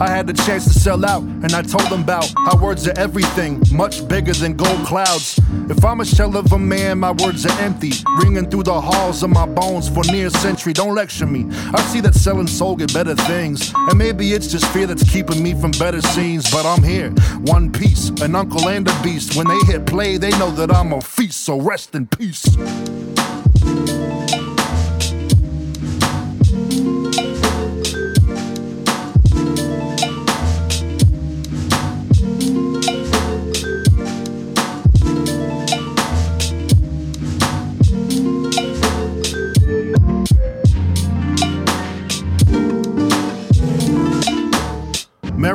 I 0.00 0.08
had 0.08 0.28
the 0.28 0.32
chance 0.32 0.62
to 0.64 0.70
sell 0.70 1.04
out, 1.04 1.22
and 1.22 1.52
I 1.52 1.62
told 1.62 1.90
them 1.90 2.02
about 2.02 2.32
how 2.36 2.56
words 2.62 2.86
are 2.86 2.96
everything, 2.96 3.60
much 3.72 4.06
bigger 4.06 4.32
than 4.32 4.54
gold 4.54 4.86
clouds. 4.86 5.40
If 5.68 5.84
I'm 5.84 6.00
a 6.00 6.04
shell 6.04 6.36
of 6.36 6.52
a 6.52 6.58
man, 6.58 7.00
my 7.00 7.10
words 7.10 7.44
are 7.44 7.60
empty, 7.60 7.90
ringing 8.22 8.48
through 8.48 8.62
the 8.64 8.80
halls 8.80 9.24
of 9.24 9.30
my 9.30 9.46
bones 9.46 9.88
for 9.88 10.04
near 10.04 10.28
a 10.28 10.30
century. 10.30 10.72
Don't 10.72 10.94
lecture 10.94 11.26
me. 11.26 11.46
I 11.74 11.82
see 11.82 12.00
that 12.02 12.14
selling 12.14 12.46
soul 12.46 12.76
get 12.76 12.94
better 12.94 13.16
things, 13.16 13.72
and 13.74 13.98
maybe 13.98 14.32
it's 14.32 14.46
just 14.46 14.66
fear 14.66 14.86
that's 14.86 15.08
keeping 15.10 15.42
me 15.42 15.54
from 15.54 15.72
better 15.72 16.00
scenes. 16.00 16.48
But 16.48 16.64
I'm 16.64 16.84
here, 16.84 17.10
one 17.40 17.72
piece, 17.72 18.10
an 18.22 18.36
uncle 18.36 18.68
and 18.68 18.88
a 18.88 19.02
beast. 19.02 19.34
When 19.34 19.48
they 19.48 19.58
hit 19.66 19.84
play, 19.88 20.18
they 20.18 20.30
know 20.38 20.50
that 20.50 20.70
I'm 20.70 20.92
a 20.92 21.00
feast. 21.00 21.44
So 21.44 21.60
rest 21.60 21.94
in 21.94 22.06
peace. 22.06 22.44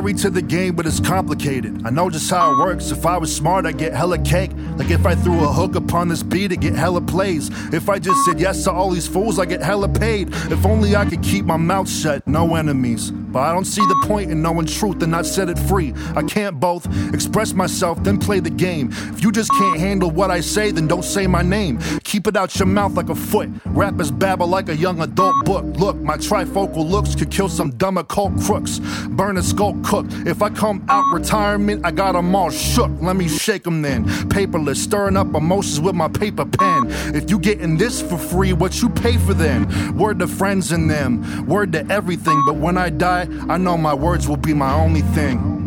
Married 0.04 0.18
to 0.18 0.28
the 0.28 0.42
game, 0.42 0.76
but 0.76 0.84
it's 0.84 1.00
complicated. 1.00 1.80
I 1.86 1.88
know 1.88 2.10
just 2.10 2.30
how 2.30 2.52
it 2.52 2.58
works. 2.58 2.90
If 2.90 3.06
I 3.06 3.16
was 3.16 3.34
smart, 3.34 3.64
I'd 3.64 3.78
get 3.78 3.94
hella 3.94 4.18
cake. 4.18 4.50
Like 4.76 4.90
if 4.90 5.06
I 5.06 5.14
threw 5.14 5.42
a 5.42 5.50
hook 5.50 5.76
upon 5.76 6.08
this 6.08 6.22
beat, 6.22 6.52
I'd 6.52 6.60
get 6.60 6.74
hella 6.74 7.00
plays. 7.00 7.48
If 7.72 7.88
I 7.88 7.98
just 8.00 8.22
said 8.26 8.38
yes 8.38 8.64
to 8.64 8.70
all 8.70 8.90
these 8.90 9.08
fools, 9.08 9.38
I 9.38 9.46
get 9.46 9.62
hella 9.62 9.88
paid. 9.88 10.28
If 10.52 10.66
only 10.66 10.94
I 10.94 11.06
could 11.06 11.22
keep 11.22 11.46
my 11.46 11.56
mouth 11.56 11.88
shut, 11.88 12.26
no 12.26 12.54
enemies. 12.54 13.12
But 13.12 13.40
I 13.40 13.52
don't 13.52 13.64
see 13.64 13.80
the 13.80 14.04
point 14.06 14.30
in 14.30 14.42
knowing 14.42 14.66
truth 14.66 15.02
and 15.02 15.10
not 15.10 15.24
set 15.24 15.48
it 15.48 15.58
free. 15.58 15.94
I 16.14 16.22
can't 16.22 16.60
both 16.60 16.86
express 17.12 17.54
myself, 17.54 18.04
then 18.04 18.18
play 18.18 18.40
the 18.40 18.50
game. 18.50 18.90
If 18.92 19.24
you 19.24 19.32
just 19.32 19.50
can't 19.52 19.80
handle 19.80 20.10
what 20.10 20.30
I 20.30 20.40
say, 20.40 20.70
then 20.70 20.86
don't 20.86 21.02
say 21.02 21.26
my 21.26 21.42
name. 21.42 21.80
Keep 22.04 22.26
it 22.28 22.36
out 22.36 22.56
your 22.58 22.66
mouth 22.66 22.92
like 22.92 23.08
a 23.08 23.14
foot. 23.14 23.50
Rappers 23.64 24.10
babble 24.10 24.46
like 24.46 24.68
a 24.68 24.76
young 24.76 25.00
adult 25.00 25.46
book. 25.46 25.64
Look, 25.64 25.96
my 25.96 26.16
trifocal 26.16 26.88
looks 26.88 27.16
could 27.16 27.30
kill 27.30 27.48
some 27.48 27.70
dumb 27.70 27.96
occult 27.96 28.38
crooks. 28.40 28.80
Burn 29.08 29.36
a 29.38 29.42
skull 29.42 29.74
cook. 29.94 30.06
If 30.26 30.42
I 30.42 30.50
come 30.50 30.84
out 30.88 31.04
retirement, 31.12 31.84
I 31.84 31.90
got 31.90 32.12
them 32.12 32.34
all 32.34 32.50
shook. 32.50 32.90
Let 33.00 33.16
me 33.16 33.28
shake 33.28 33.62
them 33.62 33.82
then. 33.82 34.04
Paperless, 34.28 34.76
stirring 34.76 35.16
up 35.16 35.34
emotions 35.34 35.80
with 35.80 35.94
my 35.94 36.08
paper 36.08 36.44
pen. 36.44 36.86
If 37.14 37.30
you 37.30 37.38
getting 37.38 37.76
this 37.76 38.02
for 38.02 38.18
free, 38.18 38.52
what 38.52 38.82
you 38.82 38.88
pay 38.88 39.16
for 39.18 39.34
then? 39.34 39.96
Word 39.96 40.18
to 40.18 40.26
friends 40.26 40.72
and 40.72 40.90
them, 40.90 41.46
word 41.46 41.72
to 41.72 41.86
everything. 41.90 42.42
But 42.46 42.56
when 42.56 42.76
I 42.76 42.90
die, 42.90 43.28
I 43.48 43.56
know 43.58 43.76
my 43.76 43.94
words 43.94 44.28
will 44.28 44.36
be 44.36 44.54
my 44.54 44.72
only 44.74 45.02
thing. 45.02 45.63